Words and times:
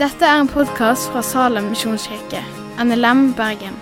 Dette 0.00 0.24
er 0.24 0.38
en 0.40 0.48
podkast 0.48 1.10
fra 1.12 1.20
Salem 1.20 1.66
misjonskirke, 1.74 2.40
NLM 2.80 3.34
Bergen. 3.36 3.76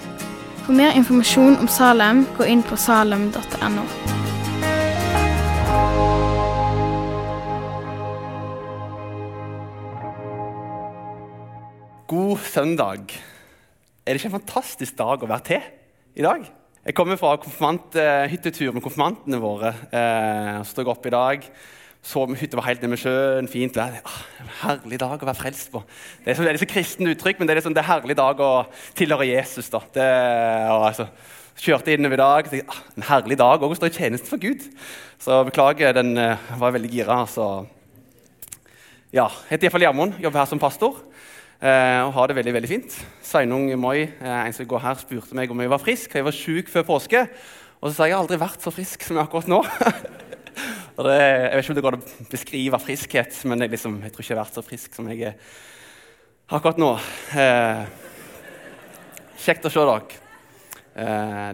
For 0.64 0.74
mer 0.74 0.96
informasjon 0.98 1.54
om 1.62 1.68
Salem, 1.70 2.24
gå 2.34 2.48
inn 2.50 2.64
på 2.66 2.74
salem.no. 2.74 3.84
God 12.08 12.37
søndag. 12.50 13.14
Er 14.03 14.12
det 14.12 14.19
ikke 14.19 14.32
en 14.32 14.38
fantastisk 14.40 14.98
dag 14.98 15.22
å 15.22 15.30
være 15.30 15.46
til 15.53 15.66
i 16.19 16.27
dag? 16.27 16.46
Jeg 16.88 16.96
kommer 16.96 17.19
fra 17.20 17.37
konfirmanthyttetur 17.37 18.73
med 18.73 18.82
konfirmantene 18.82 19.38
våre. 19.42 19.74
Eh, 19.92 20.55
så 20.64 20.73
står 20.73 20.88
opp 20.96 21.06
i 21.06 21.12
dag. 21.12 21.45
Så 22.05 22.23
hytta 22.38 22.56
var 22.56 22.69
helt 22.69 22.83
nede 22.83 22.92
med 22.92 23.01
sjøen. 23.02 23.48
Fint 23.51 23.77
vær. 23.77 23.98
Ah, 24.07 24.20
herlig 24.62 25.01
dag 25.02 25.19
å 25.19 25.29
være 25.29 25.38
frelst 25.38 25.73
på. 25.73 25.83
Det 26.24 26.33
er 26.33 26.38
så, 26.38 26.47
det 26.47 26.61
så 26.62 26.69
kristent 26.71 27.11
uttrykk, 27.11 27.41
men 27.41 27.48
det 27.48 27.55
er, 27.55 27.61
liksom, 27.61 27.74
det 27.77 27.83
er 27.83 27.91
herlig 27.91 28.16
dag 28.19 28.41
å 28.41 28.52
tilhøre 28.97 29.27
Jesus. 29.29 29.69
da. 29.73 29.83
Det, 29.95 30.07
og, 30.73 30.87
altså, 30.88 31.09
kjørte 31.59 31.97
innover 31.97 32.19
i 32.19 32.23
dag. 32.23 32.52
Tenkte, 32.52 32.77
ah, 32.77 32.84
en 32.97 33.09
herlig 33.11 33.38
dag 33.41 33.66
òg 33.66 33.74
å 33.74 33.80
stå 33.80 33.91
i 33.91 33.97
tjeneste 33.98 34.30
for 34.30 34.41
Gud. 34.43 34.65
Så 35.23 35.43
beklager, 35.48 35.97
den 35.97 36.15
uh, 36.16 36.38
var 36.61 36.77
veldig 36.77 36.93
gira. 36.93 37.19
Så 37.30 37.48
ja, 39.10 39.27
jeg 39.27 39.57
heter 39.57 39.69
iallfall 39.69 39.88
Gjermund, 39.88 40.19
jobber 40.23 40.45
her 40.45 40.51
som 40.51 40.62
pastor. 40.62 41.02
Uh, 41.59 42.07
og 42.07 42.12
har 42.15 42.30
det 42.30 42.38
veldig 42.38 42.55
veldig 42.55 42.71
fint. 42.71 43.01
Sveinung 43.27 43.66
Moi, 43.83 44.07
uh, 44.23 44.38
en 44.45 44.55
som 44.55 44.69
går 44.71 44.85
her, 44.87 45.02
spurte 45.02 45.37
meg 45.37 45.51
om 45.51 45.60
jeg 45.65 45.74
var 45.74 45.83
frisk. 45.83 46.15
Jeg 46.15 46.29
var 46.29 46.37
sjuk 46.37 46.71
før 46.71 46.87
påske. 46.95 47.27
Og 47.83 47.91
så 47.91 47.96
sa 47.96 48.07
jeg 48.07 48.15
jeg 48.15 48.23
aldri 48.23 48.41
vært 48.41 48.62
så 48.62 48.73
frisk 48.74 49.05
som 49.07 49.19
jeg 49.19 49.27
akkurat 49.27 49.51
nå. 49.51 49.60
det, 51.07 51.19
jeg 51.23 51.55
vet 51.55 51.62
ikke 51.62 51.70
om 51.70 51.79
det 51.79 51.84
går 51.84 51.97
an 51.97 52.01
å 52.02 52.29
beskrive 52.33 52.80
friskhet, 52.83 53.37
men 53.47 53.62
jeg, 53.62 53.70
liksom, 53.77 53.98
jeg, 54.02 54.11
tror 54.15 54.25
ikke 54.25 54.33
jeg 54.33 54.38
har 54.38 54.45
vært 54.45 54.57
så 54.59 54.65
frisk 54.66 54.97
som 54.98 55.11
jeg 55.12 55.29
er 55.29 55.37
akkurat 56.57 56.80
nå. 56.82 56.88
Eh, 57.38 57.82
kjekt 59.45 59.69
å 59.69 59.71
se 59.71 59.85
dere. 59.87 60.24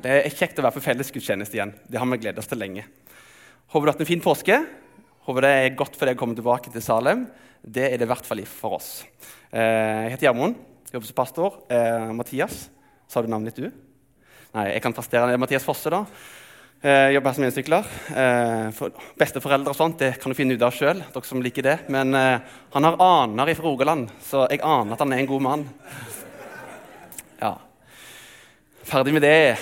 det 0.00 0.14
er 0.14 0.32
kjekt 0.32 0.58
å 0.58 0.64
være 0.64 0.78
på 0.78 0.84
fellesgudstjeneste 0.86 1.58
igjen. 1.58 1.74
Det 1.84 2.00
har 2.00 2.08
vi 2.08 2.20
gledet 2.22 2.40
oss 2.40 2.48
til 2.48 2.62
lenge. 2.62 2.86
Håper 3.68 3.84
du 3.84 3.90
har 3.90 3.96
hatt 3.98 4.04
en 4.06 4.08
fin 4.14 4.24
påske. 4.24 4.56
Håper 5.26 5.44
det 5.44 5.50
er 5.58 5.76
godt 5.76 5.96
for 5.98 6.08
deg 6.08 6.16
å 6.16 6.20
komme 6.20 6.36
tilbake 6.38 6.72
til 6.72 6.84
Salem. 6.84 7.26
Det 7.60 7.84
er 7.88 8.00
det 8.00 8.06
i 8.06 8.10
hvert 8.10 8.26
fall 8.28 8.40
for 8.48 8.76
oss. 8.76 8.88
Eh, 9.52 10.04
jeg 10.06 10.14
heter 10.14 10.28
Gjermund, 10.28 10.56
jobber 10.92 11.08
som 11.08 11.16
pastor. 11.16 11.60
Eh, 11.72 12.12
Mathias, 12.16 12.68
sa 13.08 13.20
du 13.20 13.28
navnet 13.32 13.52
ditt, 13.52 13.68
du? 13.68 14.16
Nei, 14.54 14.66
jeg 14.72 14.84
kan 14.84 14.96
prestere. 14.96 15.36
Mathias 15.40 15.64
Fosse, 15.66 15.92
da. 15.92 16.04
Eh, 16.84 17.14
jobber 17.14 17.30
her 17.30 17.36
som 17.38 17.44
Eh, 18.12 18.66
For 18.76 18.92
besteforeldre 19.16 19.72
og 19.72 19.76
sånt 19.78 20.02
det 20.02 20.10
kan 20.20 20.28
du 20.28 20.36
finne 20.36 20.52
ut 20.52 20.64
av 20.66 20.74
sjøl. 20.76 20.98
som 21.24 21.40
liker 21.40 21.64
det. 21.64 21.78
Men 21.88 22.12
han 22.12 22.84
har 22.84 22.98
aner 23.00 23.48
fra 23.56 23.64
Rogaland, 23.64 24.10
så 24.20 24.44
jeg 24.50 24.60
aner 24.60 24.92
at 24.92 25.00
han 25.00 25.14
er 25.14 25.22
en 25.22 25.30
god 25.30 25.42
mann. 25.46 25.64
Ja. 27.40 27.54
Ferdig 28.84 29.14
med 29.16 29.24
det. 29.24 29.56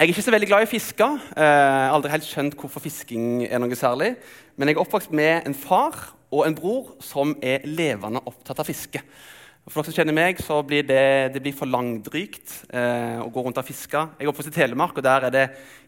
Jeg 0.00 0.04
er 0.04 0.12
ikke 0.12 0.22
så 0.28 0.32
veldig 0.36 0.48
glad 0.52 0.66
i 0.66 0.68
å 0.68 0.74
fiske. 0.74 1.08
Eh, 1.32 1.88
aldri 1.94 2.12
helt 2.12 2.28
skjønt 2.28 2.60
hvorfor 2.60 2.84
fisking 2.84 3.46
er 3.48 3.60
noe 3.60 3.76
særlig. 3.76 4.14
Men 4.56 4.68
jeg 4.68 4.76
er 4.76 4.84
oppvokst 4.84 5.16
med 5.16 5.48
en 5.48 5.56
far 5.56 5.96
og 6.28 6.44
en 6.44 6.60
bror 6.60 6.94
som 7.00 7.32
er 7.40 7.64
levende 7.64 8.20
opptatt 8.28 8.60
av 8.60 8.68
fiske. 8.68 9.00
For 9.70 9.84
dere 9.84 9.92
som 9.92 10.00
kjenner 10.00 10.16
meg, 10.16 10.40
så 10.42 10.56
blir 10.66 10.82
det, 10.82 11.30
det 11.30 11.40
blir 11.44 11.54
for 11.54 11.70
langdrygt 11.70 12.56
eh, 12.74 13.20
å 13.22 13.28
gå 13.30 13.42
rundt 13.44 13.60
og 13.60 13.66
fiske. 13.68 14.00
Jeg 14.18 14.26
er 14.26 14.30
oppvokst 14.32 14.50
i 14.50 14.54
Telemark, 14.56 14.96
og 14.98 15.04
der 15.06 15.28
er 15.28 15.34
det 15.34 15.44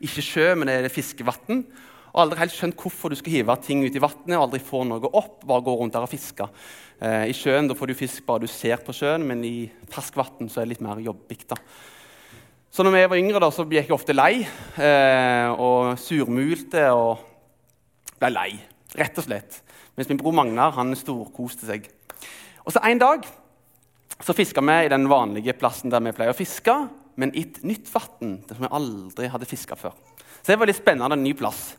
ikke 0.06 0.22
sjø, 0.22 0.44
men 0.54 0.70
det 0.70 0.76
er 0.84 0.94
fiskevann. 0.94 1.64
Og 2.12 2.20
aldri 2.22 2.38
helt 2.44 2.54
skjønt 2.54 2.78
hvorfor 2.78 3.10
du 3.10 3.18
skal 3.18 3.34
hive 3.34 3.56
ting 3.64 3.82
ut 3.82 3.98
i 3.98 4.02
vannet 4.04 4.36
og 4.36 4.44
aldri 4.44 4.60
få 4.62 4.84
noe 4.86 5.10
opp. 5.10 5.42
bare 5.48 5.66
gå 5.66 5.74
rundt 5.80 5.96
der 5.96 6.06
og 6.06 6.12
fiske. 6.12 6.46
Eh, 7.02 7.24
I 7.32 7.34
sjøen 7.34 7.72
får 7.74 7.90
du 7.90 7.96
fisk 7.98 8.22
bare 8.28 8.44
du 8.44 8.52
ser 8.54 8.78
på 8.86 8.94
sjøen, 8.94 9.26
men 9.26 9.42
i 9.42 9.66
ferskvann 9.90 10.46
er 10.46 10.60
det 10.60 10.68
litt 10.76 10.86
mer 10.86 11.02
jobbig. 11.02 11.40
da. 11.50 11.58
Så 12.70 12.86
når 12.86 13.00
jeg 13.00 13.10
var 13.10 13.24
yngre, 13.24 13.42
da, 13.42 13.50
så 13.50 13.66
gikk 13.66 13.90
jeg 13.90 13.98
ofte 13.98 14.14
lei 14.14 14.46
eh, 14.78 15.50
og 15.58 15.98
surmulte 15.98 16.86
og 16.94 17.26
ble 18.22 18.30
lei, 18.30 18.48
rett 18.94 19.18
og 19.18 19.26
slett. 19.26 19.62
Mens 19.98 20.06
min 20.06 20.22
bror 20.22 20.38
Magnar 20.38 20.78
han 20.78 20.94
storkoste 20.94 21.66
seg. 21.66 21.90
Og 22.62 22.70
så 22.70 22.78
En 22.86 23.02
dag 23.02 23.26
så 24.22 24.34
fiska 24.36 24.62
vi 24.62 24.84
i 24.86 24.90
den 24.92 25.08
vanlige 25.10 25.54
plassen 25.58 25.90
der 25.90 26.02
vi 26.04 26.14
pleier 26.14 26.34
å 26.34 26.38
fiske, 26.38 26.74
men 27.18 27.34
i 27.34 27.44
et 27.44 27.62
nytt 27.66 27.88
vann 27.92 28.36
som 28.48 28.62
vi 28.62 28.70
aldri 28.70 29.30
hadde 29.32 29.48
fiska 29.48 29.76
før. 29.76 29.96
Så 30.42 30.52
det 30.52 30.58
var 30.58 30.70
litt 30.70 30.78
spennende, 30.78 31.18
en 31.18 31.24
ny 31.24 31.34
plass. 31.38 31.74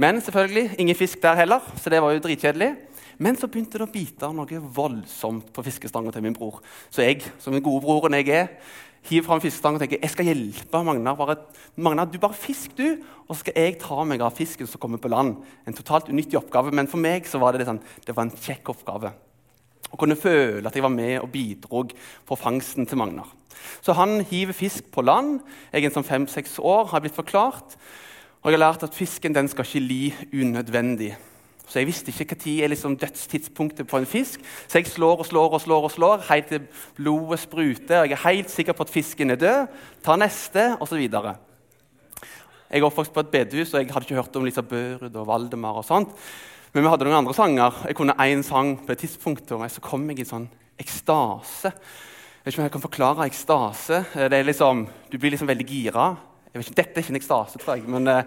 Men 0.00 0.20
selvfølgelig, 0.22 0.76
ingen 0.80 0.96
fisk 0.96 1.20
der 1.22 1.36
heller, 1.42 1.64
så 1.76 1.90
det 1.92 2.00
var 2.02 2.14
jo 2.14 2.22
dritkjedelig. 2.24 2.70
Men 3.20 3.36
så 3.36 3.50
begynte 3.50 3.76
det 3.76 3.84
å 3.84 3.92
bite 3.92 4.30
noe 4.32 4.60
voldsomt 4.72 5.50
på 5.52 5.64
fiskestanga 5.66 6.12
til 6.14 6.24
min 6.24 6.36
bror. 6.36 6.62
Så 6.88 7.04
jeg, 7.04 7.26
som 7.42 7.52
den 7.52 7.64
gode 7.64 7.84
broren 7.84 8.16
jeg 8.16 8.30
er, 8.32 8.48
hiver 9.10 9.26
fram 9.26 9.42
fiskestanga 9.44 9.76
og 9.76 9.84
tenker 9.84 10.00
jeg 10.00 10.12
skal 10.14 10.30
hjelpe 10.30 10.80
Magnar. 10.86 11.18
Bare, 11.18 11.36
Magnar, 11.76 12.08
du 12.08 12.16
bare 12.22 12.38
fisk, 12.38 12.72
du, 12.78 13.02
og 13.26 13.34
så 13.34 13.42
skal 13.42 13.58
jeg 13.60 13.80
ta 13.82 14.06
meg 14.08 14.24
av 14.24 14.38
fisken 14.38 14.68
som 14.70 14.80
kommer 14.80 15.02
på 15.02 15.12
land. 15.12 15.36
En 15.68 15.76
totalt 15.76 16.08
unyttig 16.08 16.40
oppgave, 16.40 16.72
men 16.72 16.88
for 16.88 17.02
meg 17.02 17.28
så 17.28 17.42
var 17.42 17.58
det, 17.58 17.68
sånn, 17.68 17.82
det 18.06 18.16
var 18.16 18.28
en 18.28 18.38
kjekk 18.40 18.72
oppgave. 18.72 19.12
Å 19.90 19.98
kunne 19.98 20.18
føle 20.18 20.66
at 20.66 20.76
jeg 20.76 20.84
var 20.84 20.94
med 20.94 21.18
og 21.20 21.30
bidro 21.32 21.84
på 22.26 22.38
fangsten 22.38 22.86
til 22.86 23.00
Magnar. 23.00 23.30
Så 23.82 23.94
han 23.96 24.20
hiver 24.24 24.56
fisk 24.56 24.86
på 24.92 25.02
land. 25.04 25.40
Jeg 25.72 25.84
er 25.84 25.94
sånn 25.94 26.06
fem-seks 26.06 26.58
år, 26.62 26.92
har 26.92 27.02
blitt 27.02 27.16
forklart. 27.16 27.76
Og 28.40 28.48
jeg 28.48 28.56
har 28.56 28.70
lært 28.70 28.86
at 28.86 28.96
fisken 28.96 29.34
den 29.36 29.50
skal 29.52 29.66
ikke 29.66 29.82
li 29.84 30.04
unødvendig. 30.32 31.12
Så 31.70 31.78
jeg 31.78 31.86
visste 31.86 32.10
ikke 32.10 32.34
når 32.34 32.72
liksom 32.72 32.96
dødstidspunktet 32.98 33.86
på 33.86 34.00
en 34.00 34.06
fisk. 34.06 34.40
Så 34.66 34.78
jeg 34.80 34.86
slår 34.90 35.22
og 35.22 35.26
slår 35.26 35.52
og 35.54 35.60
slår 35.60 35.84
og 35.86 35.92
slår 35.94 36.24
helt 36.30 36.48
til 36.50 36.66
blodet 36.96 37.38
spruter. 37.38 38.00
og 38.00 38.08
Jeg 38.08 38.18
er 38.18 38.28
helt 38.28 38.50
sikker 38.50 38.72
på 38.72 38.82
at 38.82 38.90
fisken 38.90 39.30
er 39.30 39.36
død. 39.36 39.66
Tar 40.02 40.16
neste, 40.16 40.76
osv. 40.80 40.98
Jeg 42.70 42.78
er 42.78 42.86
oppvokst 42.86 43.12
på 43.12 43.20
et 43.20 43.30
bedehus, 43.30 43.74
og 43.74 43.80
jeg 43.80 43.92
hadde 43.92 44.06
ikke 44.06 44.14
hørt 44.18 44.36
om 44.36 44.44
Lisa 44.44 44.62
Børud 44.62 45.14
og 45.14 45.26
Valdemar. 45.26 45.76
og 45.76 45.84
sånt. 45.84 46.08
Men 46.70 46.84
vi 46.84 46.90
hadde 46.92 47.06
noen 47.08 47.18
andre 47.18 47.34
sanger. 47.34 47.78
Jeg 47.88 47.96
kunne 47.98 48.14
én 48.22 48.44
sang 48.46 48.76
på 48.86 48.92
et 48.94 49.00
tidspunkt, 49.02 49.48
og 49.56 49.64
så 49.66 49.82
kom 49.82 50.04
jeg 50.12 50.22
i 50.22 50.26
sånn 50.28 50.46
ekstase. 50.78 51.72
Jeg 51.74 52.44
vet 52.44 52.52
ikke 52.52 52.62
om 52.62 52.66
jeg 52.68 52.74
kan 52.76 52.84
forklare 52.84 53.26
ekstase. 53.26 54.04
Det 54.14 54.38
er 54.38 54.46
liksom, 54.46 54.84
Du 55.10 55.18
blir 55.18 55.34
liksom 55.34 55.50
veldig 55.50 55.66
gira. 55.66 56.06
Jeg 56.52 56.60
vet 56.60 56.68
ikke, 56.68 56.76
Dette 56.78 56.94
er 56.94 57.02
ikke 57.02 57.14
en 57.16 57.22
ekstase, 57.22 57.58
tror 57.58 57.76
jeg. 57.76 57.88
men... 57.88 58.06
Eh, 58.08 58.24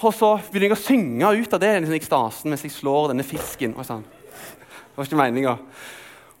og 0.00 0.14
så 0.16 0.30
begynner 0.38 0.70
jeg 0.70 0.76
å 0.78 0.80
synge 0.80 1.30
ut 1.42 1.54
av 1.56 1.60
det 1.60 1.70
den 1.74 1.92
ekstasen 1.92 2.48
mens 2.48 2.62
jeg 2.64 2.72
slår 2.72 3.10
denne 3.10 3.24
fisken. 3.26 3.74
Og 3.76 3.84
sånn. 3.84 4.04
Det 4.04 4.96
var 4.96 5.08
ikke 5.08 5.18
meninga. 5.18 5.56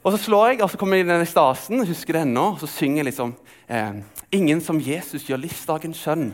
Og 0.00 0.14
så 0.14 0.20
slår 0.22 0.52
jeg, 0.52 0.60
og 0.64 0.70
så 0.72 0.80
kommer 0.80 0.96
jeg 0.96 1.04
i 1.04 1.10
denne 1.10 1.26
ekstasen, 1.26 1.82
husker 1.84 2.16
det 2.16 2.22
ennå, 2.24 2.46
og 2.54 2.62
så 2.62 2.68
synger 2.70 3.02
jeg 3.02 3.10
liksom 3.10 3.34
eh, 3.68 3.98
Ingen 4.30 4.60
som 4.62 4.78
Jesus 4.78 5.24
gjør 5.26 5.40
livsdagen 5.42 5.94
skjønn. 5.96 6.28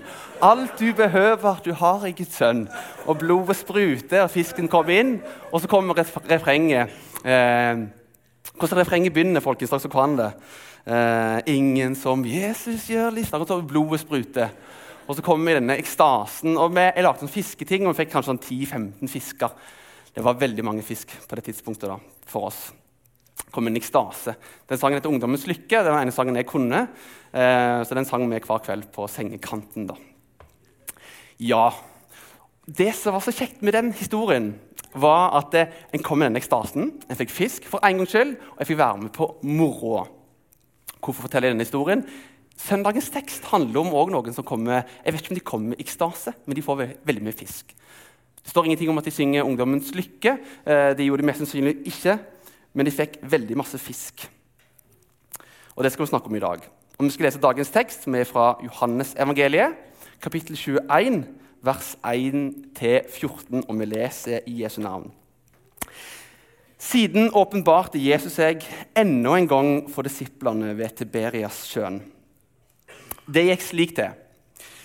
Alt 0.44 0.74
du 0.76 0.90
behøver, 0.92 1.62
du 1.64 1.70
har 1.72 2.02
i 2.04 2.12
Guds 2.12 2.36
sønn. 2.36 2.66
Og 3.08 3.22
blodet 3.22 3.56
spruter, 3.56 4.26
og 4.26 4.34
fisken 4.34 4.68
kommer 4.68 4.98
inn, 5.00 5.14
og 5.48 5.62
så 5.62 5.70
kommer 5.72 5.96
refrenget. 6.28 6.92
Eh, 7.24 7.86
hvordan 8.52 8.82
refrenget 8.82 9.16
begynner, 9.16 9.40
folkens? 9.40 9.72
Så 9.80 9.88
kan 9.88 10.18
det. 10.20 10.30
Eh, 10.86 11.40
ingen 11.56 11.96
som 11.96 12.24
Jesus 12.24 12.84
gjør 12.92 13.16
livsdagen, 13.16 13.48
så 13.48 13.62
blodet 13.64 14.04
spruter. 14.04 14.52
Og 15.08 15.16
så 15.16 15.22
kommer 15.22 15.46
vi 15.46 15.56
i 15.56 15.60
denne 15.60 15.78
ekstasen. 15.80 16.58
og 16.58 16.74
vi, 16.76 16.80
Jeg 16.80 17.02
lagde 17.02 17.24
sånn 17.24 17.32
fisketing, 17.32 17.86
og 17.86 17.94
vi 17.94 18.04
fikk 18.04 18.12
kanskje 18.12 18.34
sånn 18.34 18.44
10-15 18.44 19.08
fisker. 19.08 19.50
Det 20.14 20.24
var 20.24 20.36
veldig 20.36 20.64
mange 20.64 20.82
fisk 20.82 21.16
på 21.28 21.36
det 21.36 21.44
tidspunktet 21.44 21.88
da, 21.88 21.96
for 22.26 22.50
oss. 22.50 22.72
Det 23.36 23.62
inn 23.62 23.68
en 23.68 23.78
ekstase. 23.78 24.36
Den 24.68 24.78
sangen 24.78 24.98
heter 24.98 25.10
'Ungdommens 25.10 25.46
lykke'. 25.46 25.82
Det 25.84 25.90
var 25.90 26.00
den 26.00 26.08
ene 26.08 26.12
sangen 26.12 26.36
jeg 26.36 26.46
kunne. 26.46 26.88
Eh, 27.32 27.84
så 27.84 27.94
den 27.94 28.04
sang 28.04 28.28
vi 28.28 28.38
hver 28.38 28.64
kveld 28.64 28.92
på 28.92 29.08
sengekanten. 29.08 29.86
da. 29.86 29.94
Ja, 31.38 31.72
Det 32.68 32.92
som 32.96 33.12
var 33.14 33.20
så 33.20 33.30
kjekt 33.30 33.62
med 33.62 33.74
den 33.74 33.92
historien, 33.92 34.58
var 34.92 35.36
at 35.38 35.54
eh, 35.54 35.68
en 35.94 36.02
kom 36.02 36.20
i 36.20 36.24
denne 36.24 36.40
ekstasen. 36.40 37.00
En 37.08 37.16
fikk 37.16 37.30
fisk 37.30 37.64
for 37.64 37.78
en 37.78 37.96
gangs 37.96 38.10
skyld, 38.10 38.36
og 38.36 38.58
jeg 38.58 38.66
fikk 38.66 38.78
være 38.78 39.02
med 39.02 39.12
på 39.12 39.28
moroa. 39.44 40.08
Hvorfor 40.98 41.28
forteller 41.28 41.48
jeg 41.48 41.54
denne 41.54 41.64
historien? 41.64 42.02
Søndagens 42.56 43.10
tekst 43.14 43.44
handler 43.52 43.84
om 43.84 44.10
noen 44.10 44.34
som 44.34 44.44
kommer 44.44 44.82
jeg 45.04 45.12
vet 45.12 45.20
ikke 45.22 45.30
om 45.30 45.38
de 45.38 45.44
kommer 45.44 45.68
med 45.68 45.80
ekstase, 45.84 46.32
men 46.46 46.56
de 46.56 46.62
får 46.62 46.98
veldig 47.06 47.22
mye 47.22 47.36
fisk. 47.36 47.74
Det 48.42 48.50
står 48.50 48.64
ingenting 48.64 48.90
om 48.90 48.98
at 48.98 49.04
de 49.04 49.10
synger 49.10 49.44
'Ungdommens 49.44 49.92
lykke'. 49.92 50.38
Eh, 50.66 50.94
det 50.94 51.06
gjorde 51.06 51.22
de 51.22 51.26
mest 51.26 51.38
sannsynlig 51.38 51.86
ikke, 51.86 52.18
men 52.76 52.86
de 52.86 52.92
fikk 52.92 53.18
veldig 53.24 53.56
masse 53.56 53.80
fisk. 53.80 54.26
Og 55.76 55.84
Det 55.84 55.92
skal 55.92 56.04
vi 56.04 56.12
snakke 56.12 56.28
om 56.28 56.36
i 56.36 56.44
dag. 56.44 56.60
Og 56.98 57.04
Vi 57.04 57.10
skal 57.10 57.26
lese 57.26 57.40
dagens 57.40 57.70
tekst, 57.70 58.04
som 58.04 58.14
er 58.14 58.24
fra 58.24 58.58
Johannes 58.64 59.14
evangeliet, 59.16 59.74
kapittel 60.20 60.56
21, 60.56 61.24
vers 61.62 61.96
1-14, 62.04 63.64
og 63.68 63.78
vi 63.78 63.84
leser 63.84 64.40
i 64.46 64.62
Jesu 64.62 64.80
navn. 64.80 65.10
Siden 66.78 67.32
åpenbarte 67.34 67.98
Jesus 67.98 68.36
seg 68.36 68.64
enda 68.96 69.34
en 69.36 69.48
gang 69.48 69.70
for 69.90 70.06
disiplene 70.06 70.74
ved 70.76 70.96
Tiberias 70.96 71.64
sjøen. 71.66 72.02
Det 73.26 73.46
gikk 73.48 73.64
slik 73.64 73.94
til. 73.96 74.12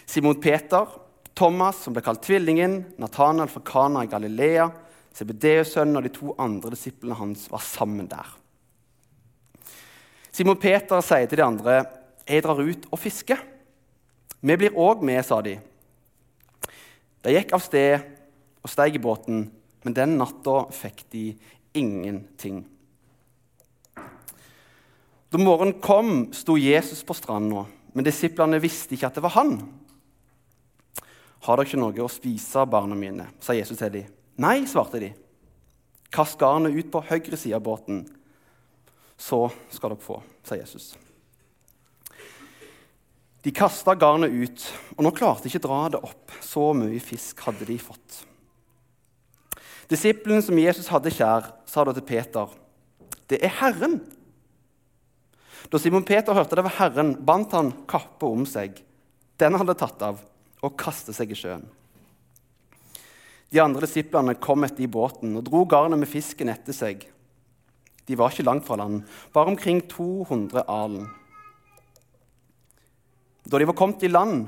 Simon 0.08 0.40
Peter, 0.42 0.88
Thomas, 1.36 1.84
som 1.84 1.94
ble 1.94 2.02
kalt 2.04 2.24
Tvillingen, 2.26 2.86
Nathanael 3.00 3.52
fra 3.52 3.62
Kana 3.64 4.04
i 4.04 4.10
Galilea, 4.12 4.70
Sebedeus-sønnen 5.16 6.00
og 6.00 6.06
de 6.06 6.14
to 6.16 6.36
andre 6.40 6.72
disiplene 6.74 7.18
hans 7.20 7.48
var 7.52 7.64
sammen 7.66 8.08
der. 8.12 8.28
Simon 10.32 10.60
Peter 10.60 11.02
sier 11.04 11.28
til 11.28 11.38
de 11.38 11.44
andre, 11.44 11.86
'Jeg 12.28 12.44
drar 12.44 12.60
ut 12.60 12.88
og 12.92 13.00
fisker.' 13.00 13.46
'Vi 14.42 14.56
blir 14.56 14.78
òg 14.78 15.04
med', 15.04 15.24
sa 15.24 15.42
de. 15.42 15.60
De 17.24 17.30
gikk 17.30 17.54
av 17.54 17.60
sted 17.60 18.00
og 18.64 18.70
steg 18.70 18.96
i 18.96 19.00
båten, 19.04 19.52
men 19.84 19.94
den 19.94 20.18
natta 20.18 20.72
fikk 20.72 21.04
de 21.12 21.38
ingenting. 21.74 22.66
Da 25.32 25.38
morgenen 25.38 25.80
kom, 25.82 26.34
sto 26.34 26.58
Jesus 26.58 27.04
på 27.04 27.14
stranda, 27.14 27.66
men 27.94 28.06
disiplene 28.06 28.60
visste 28.60 28.96
ikke 28.96 29.08
at 29.08 29.16
det 29.16 29.24
var 29.24 29.30
han. 29.30 29.62
Har 31.42 31.58
dere 31.58 31.66
ikke 31.66 31.80
noe 31.80 32.04
å 32.04 32.10
spise, 32.12 32.66
barna 32.66 32.96
mine? 32.96 33.28
sa 33.40 33.54
Jesus 33.54 33.78
til 33.78 33.92
dem. 33.92 34.21
Nei, 34.40 34.64
svarte 34.68 35.02
de. 35.02 35.12
Kast 36.12 36.40
garnet 36.40 36.76
ut 36.76 36.92
på 36.92 37.04
høyre 37.08 37.38
side 37.40 37.56
av 37.56 37.64
båten, 37.66 38.04
så 39.20 39.46
skal 39.72 39.94
dere 39.94 40.04
få, 40.04 40.20
sa 40.44 40.58
Jesus. 40.60 40.94
De 43.42 43.54
kasta 43.56 43.96
garnet 43.98 44.34
ut, 44.34 44.66
og 44.98 45.06
nå 45.06 45.12
klarte 45.18 45.46
de 45.46 45.52
ikke 45.52 45.64
dra 45.64 45.86
det 45.94 46.02
opp. 46.06 46.34
Så 46.46 46.72
mye 46.78 47.02
fisk 47.02 47.42
hadde 47.48 47.66
de 47.66 47.78
fått. 47.82 48.22
Disippelen 49.90 50.44
som 50.46 50.60
Jesus 50.62 50.90
hadde 50.92 51.14
kjær, 51.14 51.50
sa 51.66 51.84
da 51.84 51.94
til 51.94 52.06
Peter, 52.06 52.48
'Det 53.28 53.44
er 53.44 53.50
Herren.' 53.60 54.02
Da 55.72 55.78
Simon 55.78 56.04
Peter 56.04 56.34
hørte 56.34 56.56
det 56.56 56.64
var 56.64 56.78
Herren, 56.78 57.16
bandt 57.26 57.52
han 57.52 57.72
kappe 57.88 58.26
om 58.26 58.46
seg, 58.46 58.84
den 59.38 59.54
hadde 59.54 59.78
tatt 59.78 60.02
av, 60.02 60.20
og 60.62 60.78
kastet 60.78 61.16
seg 61.16 61.32
i 61.32 61.36
sjøen. 61.36 61.70
De 63.52 63.60
andre 63.60 63.84
disiplene 63.84 64.38
kom 64.40 64.64
etter 64.64 64.86
i 64.86 64.92
båten 64.92 65.36
og 65.36 65.44
dro 65.44 65.66
garnet 65.68 66.00
med 66.00 66.08
fisken 66.08 66.52
etter 66.52 66.76
seg. 66.76 67.04
De 68.08 68.16
var 68.20 68.32
ikke 68.32 68.46
langt 68.48 68.66
fra 68.68 68.78
land, 68.80 69.04
bare 69.36 69.52
omkring 69.52 69.82
200 69.92 70.64
alen. 70.72 71.10
Da 73.44 73.60
de 73.60 73.68
var 73.68 73.76
kommet 73.76 74.04
i 74.08 74.12
land, 74.12 74.48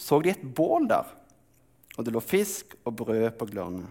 så 0.00 0.20
de 0.22 0.32
et 0.32 0.42
bål 0.56 0.88
der, 0.88 1.08
og 1.98 2.06
det 2.06 2.14
lå 2.14 2.22
fisk 2.24 2.72
og 2.86 2.96
brød 3.02 3.30
på 3.36 3.48
glørne. 3.50 3.88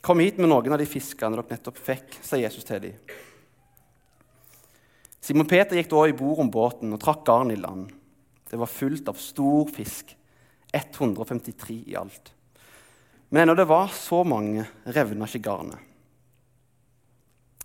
Kom 0.00 0.22
hit 0.22 0.38
med 0.38 0.48
noen 0.48 0.72
av 0.72 0.80
de 0.80 0.86
fiskene 0.88 1.36
dere 1.36 1.58
nettopp 1.58 1.80
fikk, 1.82 2.20
sa 2.24 2.38
Jesus 2.40 2.64
til 2.64 2.80
dem. 2.86 3.16
Simon 5.20 5.48
Peter 5.50 5.76
gikk 5.76 5.90
da 5.90 6.06
i 6.08 6.16
bord 6.16 6.40
om 6.40 6.48
båten 6.48 6.94
og 6.94 7.02
trakk 7.02 7.26
garnet 7.26 7.58
i 7.58 7.60
land. 7.60 7.90
Det 8.48 8.56
var 8.56 8.70
fullt 8.70 9.10
av 9.10 9.18
stor 9.20 9.68
fisk, 9.74 10.14
153 10.72 11.82
i 11.92 11.96
alt. 11.98 12.32
Men 13.28 13.42
ennå 13.42 13.54
det 13.54 13.68
var 13.68 13.90
så 13.92 14.22
mange, 14.24 14.64
revna 14.86 15.26
ikke 15.28 15.44
garnet. 15.44 15.78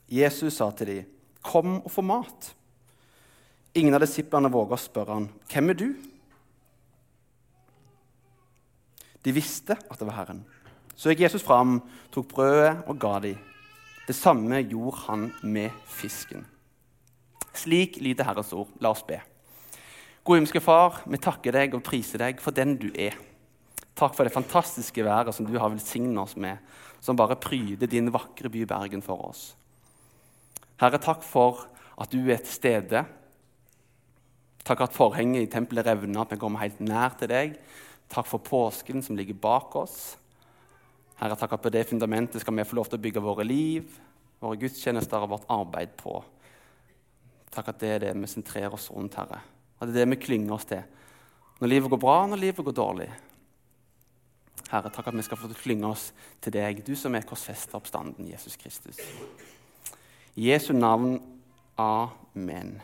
Jesus 0.07 0.53
sa 0.53 0.71
til 0.71 0.87
dem, 0.87 1.05
'Kom 1.41 1.81
og 1.81 1.91
få 1.91 2.01
mat.' 2.01 2.55
Ingen 3.75 3.93
av 3.93 4.01
disiplene 4.01 4.51
våga 4.51 4.75
å 4.75 4.77
spørre 4.77 5.13
han, 5.13 5.29
'Hvem 5.49 5.69
er 5.69 5.73
du?' 5.73 5.95
De 9.25 9.31
visste 9.31 9.71
at 9.71 9.99
det 9.99 10.07
var 10.07 10.15
Herren. 10.15 10.45
Så 10.95 11.09
gikk 11.09 11.19
Jesus 11.19 11.43
fram, 11.43 11.81
tok 12.11 12.27
brødet 12.27 12.83
og 12.87 12.99
ga 12.99 13.19
dem. 13.19 13.37
Det 14.07 14.15
samme 14.15 14.59
gjorde 14.67 14.97
han 15.07 15.33
med 15.43 15.71
fisken. 15.87 16.45
Slik 17.53 17.97
lyder 18.01 18.23
Herrens 18.23 18.53
ord. 18.53 18.67
La 18.81 18.89
oss 18.89 19.03
be. 19.03 19.21
Gode 20.23 20.37
himmelske 20.41 20.61
Far, 20.61 21.01
vi 21.07 21.17
takker 21.17 21.51
deg 21.51 21.73
og 21.73 21.83
priser 21.83 22.19
deg 22.19 22.41
for 22.41 22.51
den 22.51 22.75
du 22.77 22.89
er. 22.95 23.15
Takk 23.93 24.15
for 24.17 24.25
det 24.25 24.33
fantastiske 24.33 25.05
været 25.05 25.35
som 25.35 25.45
du 25.45 25.57
har 25.59 25.69
velsignet 25.69 26.17
oss 26.23 26.35
med, 26.35 26.57
som 27.01 27.17
bare 27.17 27.37
pryder 27.37 27.89
din 27.89 28.09
vakre 28.13 28.49
by 28.49 28.65
Bergen 28.69 29.03
for 29.05 29.21
oss. 29.29 29.51
Herre, 30.81 30.97
takk 30.97 31.21
for 31.23 31.67
at 32.01 32.11
du 32.11 32.31
er 32.31 32.41
til 32.41 32.53
stede. 32.55 33.03
Takk 34.65 34.81
at 34.81 34.95
forhenget 34.95 35.43
i 35.45 35.51
tempelet 35.51 35.85
revner, 35.85 36.23
at 36.23 36.31
vi 36.31 36.39
kommer 36.41 36.63
helt 36.63 36.79
nær 36.81 37.13
til 37.19 37.29
deg. 37.29 37.57
Takk 38.09 38.27
for 38.29 38.41
påsken 38.41 39.03
som 39.05 39.17
ligger 39.17 39.37
bak 39.37 39.75
oss. 39.77 40.15
Herre, 41.19 41.37
takk 41.37 41.53
at 41.55 41.63
på 41.63 41.71
det 41.73 41.85
fundamentet 41.91 42.41
skal 42.41 42.55
vi 42.57 42.65
få 42.65 42.79
lov 42.79 42.89
til 42.89 42.97
å 42.97 43.03
bygge 43.03 43.23
våre 43.23 43.45
liv, 43.45 43.99
våre 44.41 44.57
gudstjenester 44.59 45.23
og 45.23 45.35
vårt 45.35 45.51
arbeid 45.53 45.93
på. 45.99 46.17
Takk 47.53 47.69
at 47.69 47.83
det 47.83 47.91
er 47.91 48.01
det 48.07 48.15
vi 48.17 48.31
sentrerer 48.31 48.73
oss 48.73 48.89
rundt, 48.91 49.19
Herre. 49.19 49.43
At 49.77 49.87
det 49.87 49.93
er 49.93 50.03
det 50.07 50.15
vi 50.15 50.23
klynger 50.25 50.55
oss 50.55 50.65
til. 50.65 50.81
Når 51.61 51.69
livet 51.69 51.93
går 51.93 52.01
bra, 52.01 52.17
når 52.27 52.41
livet 52.41 52.65
går 52.65 52.75
dårlig. 52.75 53.11
Herre, 54.73 54.89
takk 54.89 55.11
at 55.11 55.17
vi 55.19 55.21
skal 55.21 55.37
få 55.37 55.51
klynge 55.53 55.85
oss 55.85 56.07
til 56.41 56.55
deg, 56.55 56.79
du 56.81 56.95
som 56.97 57.13
er 57.13 57.27
korsfesta 57.29 57.77
oppstanden, 57.77 58.25
Jesus 58.25 58.55
Kristus. 58.57 58.97
I 60.33 60.49
Jesu 60.49 60.71
navn. 60.73 61.19
Amen. 61.77 62.79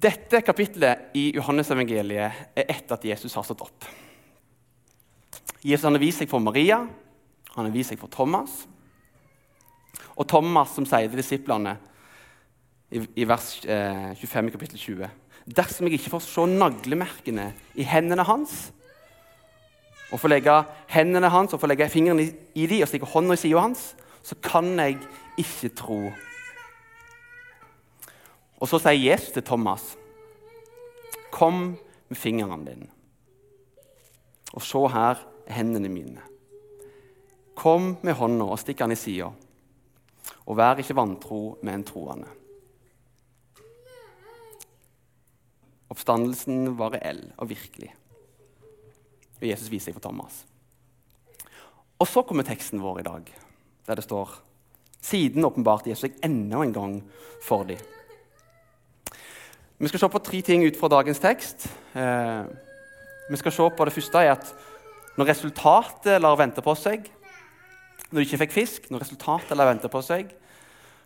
Dette 0.00 0.40
kapitlet 0.44 1.12
i 1.16 1.26
Johannes-evangeliet 1.36 2.56
er 2.56 2.72
etter 2.72 2.96
at 2.96 3.04
Jesus 3.04 3.36
har 3.36 3.44
stått 3.44 3.66
opp. 3.66 3.84
Jesus 5.60 5.84
har 5.84 6.00
vist 6.00 6.24
seg 6.24 6.32
for 6.32 6.40
Maria, 6.40 6.80
han 7.52 7.68
har 7.68 7.76
vist 7.76 7.92
seg 7.92 8.00
for 8.00 8.12
Thomas. 8.12 8.62
Og 10.16 10.24
Thomas 10.28 10.72
som 10.72 10.88
sier 10.88 11.12
til 11.12 11.20
disiplene 11.20 11.76
i, 12.88 13.04
i 13.20 13.28
vers 13.28 13.52
eh, 13.68 14.12
25 14.16 14.48
i 14.48 14.56
kapittel 14.56 14.80
20 14.80 15.25
Dersom 15.46 15.86
jeg 15.86 16.00
ikke 16.00 16.16
får 16.16 16.24
se 16.26 16.46
naglemerkene 16.50 17.52
i 17.78 17.86
hendene 17.86 18.24
hans, 18.26 18.72
og 20.10 20.20
får 20.22 20.30
legge 20.30 20.56
hendene 20.90 21.30
hans 21.30 21.54
og 21.54 21.60
får 21.62 21.70
legge 21.72 21.90
fingrene 21.90 22.26
i, 22.26 22.32
i 22.62 22.66
de 22.70 22.80
og 22.82 22.90
stikke 22.90 23.08
hånda 23.10 23.34
i 23.34 23.40
sida 23.40 23.62
hans, 23.62 23.88
så 24.26 24.38
kan 24.42 24.72
jeg 24.78 24.98
ikke 25.38 25.70
tro. 25.78 26.00
Og 28.56 28.70
så 28.70 28.80
sier 28.82 29.12
Jesus 29.12 29.34
til 29.34 29.42
Thomas, 29.42 29.96
'Kom 31.30 31.76
med 32.08 32.16
fingrene 32.16 32.64
dine, 32.64 32.86
og 34.52 34.62
se 34.62 34.78
her 34.78 35.20
er 35.46 35.52
hendene 35.52 35.88
mine.' 35.88 36.22
'Kom 37.54 37.96
med 38.02 38.14
hånda 38.14 38.44
og 38.44 38.58
stikk 38.58 38.78
den 38.78 38.92
i 38.92 38.94
sida.' 38.94 39.32
og 40.46 40.56
vær 40.56 40.78
ikke 40.80 40.96
vantro, 40.96 41.58
men 41.62 41.84
troende. 41.84 42.28
Oppstandelsen 45.96 46.74
var 46.76 46.92
reell 46.92 47.22
og 47.40 47.48
virkelig. 47.48 47.88
Og 49.40 49.46
Jesus 49.48 49.70
viser 49.72 49.88
seg 49.88 49.96
for 49.96 50.04
Thomas. 50.04 50.42
Og 51.96 52.08
så 52.10 52.20
kommer 52.28 52.44
teksten 52.44 52.82
vår 52.84 53.00
i 53.00 53.06
dag, 53.06 53.30
der 53.88 53.96
det 53.96 54.04
står 54.04 54.42
Siden 55.06 55.44
åpenbarte 55.46 55.88
Jesus 55.88 56.08
seg 56.08 56.16
enda 56.26 56.60
en 56.64 56.72
gang 56.74 56.94
for 57.44 57.64
dem. 57.68 57.78
Vi 59.78 59.88
skal 59.88 60.02
se 60.02 60.08
på 60.10 60.22
tre 60.24 60.40
ting 60.42 60.64
ut 60.66 60.76
fra 60.76 60.90
dagens 60.90 61.20
tekst. 61.22 61.68
Eh, 61.94 62.42
vi 63.30 63.38
skal 63.38 63.54
se 63.54 63.68
på 63.70 63.84
Det 63.86 63.94
første 63.94 64.18
er 64.24 64.32
at 64.34 64.50
når 65.16 65.30
resultatet 65.30 66.20
lar 66.20 66.36
vente 66.36 66.64
på 66.64 66.74
seg, 66.74 67.06
når 68.10 68.18
de 68.18 68.26
ikke 68.26 68.42
fikk 68.44 68.56
fisk, 68.56 68.90
når 68.90 69.04
resultatet 69.06 69.56
lar 69.56 69.70
vente 69.70 69.88
på 69.88 70.02
seg, 70.04 70.34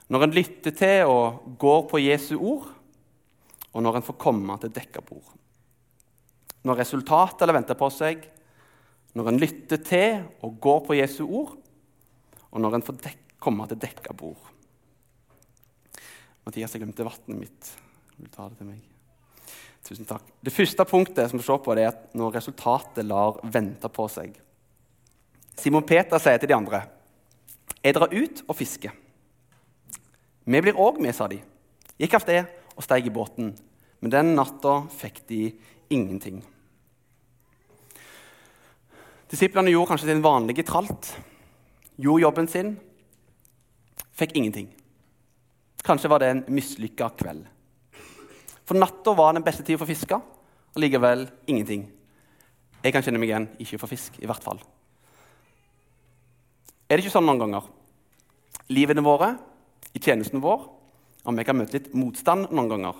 når 0.09 0.27
en 0.27 0.35
lytter 0.35 0.75
til 0.75 1.13
og 1.13 1.59
går 1.59 1.83
på 1.93 2.03
Jesu 2.03 2.39
ord, 2.39 2.73
og 3.71 3.85
når 3.85 3.99
en 3.99 4.07
får 4.07 4.19
komme 4.21 4.57
til 4.61 4.73
dekka 4.75 5.03
bord. 5.07 5.33
Når 6.67 6.83
resultatet 6.83 7.47
lar 7.47 7.57
vente 7.57 7.77
på 7.79 7.89
seg, 7.95 8.25
når 9.17 9.31
en 9.31 9.41
lytter 9.41 9.81
til 9.83 10.21
og 10.47 10.59
går 10.63 10.85
på 10.87 10.99
Jesu 10.99 11.25
ord, 11.27 11.57
og 12.51 12.63
når 12.63 12.79
en 12.79 12.87
får 12.87 13.11
komme 13.41 13.67
til 13.71 13.81
dekka 13.81 14.15
bord. 14.17 14.51
Mathias, 16.47 16.75
jeg 16.75 16.83
glemte 16.83 17.07
vannet 17.07 17.39
mitt. 17.39 17.73
Vil 18.17 18.29
du 18.29 18.35
ta 18.35 18.49
det 18.51 18.59
til 18.59 18.69
meg? 18.69 18.81
Tusen 19.87 20.07
takk. 20.09 20.27
Det 20.45 20.53
første 20.53 20.85
punktet 20.89 21.31
som 21.31 21.41
vi 21.41 21.47
ser 21.47 21.61
på, 21.65 21.75
det 21.77 21.87
er 21.87 21.93
at 21.95 22.17
når 22.17 22.37
resultatet 22.37 23.07
lar 23.07 23.41
vente 23.43 23.89
på 23.93 24.07
seg. 24.13 24.35
Simon 25.61 25.87
Peter 25.87 26.21
sier 26.21 26.39
til 26.39 26.49
de 26.49 26.57
andre, 26.57 26.87
'Jeg 27.83 27.95
drar 27.95 28.13
ut 28.13 28.43
og 28.49 28.57
fisker.' 28.57 28.93
'Vi 30.45 30.61
blir 30.61 30.77
òg 30.77 31.01
med', 31.01 31.15
sa 31.15 31.27
de. 31.27 31.41
Gikk 31.99 32.15
av 32.15 32.21
sted 32.21 32.60
og 32.81 32.87
steig 32.87 33.11
i 33.11 33.13
båten. 33.13 33.53
Men 34.01 34.15
den 34.15 34.33
natta 34.39 34.81
fikk 34.97 35.21
de 35.29 35.43
ingenting. 35.93 36.41
Disiplene 39.31 39.71
gjorde 39.71 39.93
kanskje 39.93 40.09
sin 40.09 40.25
vanlige 40.25 40.65
tralt. 40.67 41.13
Gjorde 42.01 42.25
jobben 42.25 42.49
sin. 42.49 42.73
Fikk 44.17 44.33
ingenting. 44.35 44.71
Kanskje 45.85 46.09
var 46.11 46.25
det 46.25 46.33
en 46.33 46.45
mislykka 46.49 47.13
kveld. 47.21 47.45
For 48.65 48.79
natta 48.79 49.13
var 49.17 49.37
den 49.37 49.45
beste 49.45 49.65
tida 49.67 49.81
for 49.81 49.89
å 49.89 49.91
fiske, 49.91 50.17
og 50.17 50.81
likevel 50.81 51.27
ingenting. 51.51 51.85
Jeg 52.81 52.95
kan 52.95 53.05
kjenne 53.05 53.21
meg 53.21 53.29
igjen 53.29 53.49
ikke 53.61 53.81
for 53.83 53.91
fisk, 53.91 54.17
i 54.23 54.29
hvert 54.31 54.45
fall. 54.45 54.61
Er 56.89 56.97
det 56.97 57.05
ikke 57.05 57.13
sånn 57.13 57.27
noen 57.29 57.43
ganger? 57.43 57.67
Livene 58.73 59.05
våre, 59.05 59.35
i 59.93 60.01
tjenesten 60.01 60.43
vår, 60.43 60.69
om 61.25 61.37
vi 61.37 61.45
kan 61.45 61.59
møte 61.59 61.77
litt 61.77 61.93
motstand 61.97 62.51
noen 62.51 62.71
ganger. 62.71 62.95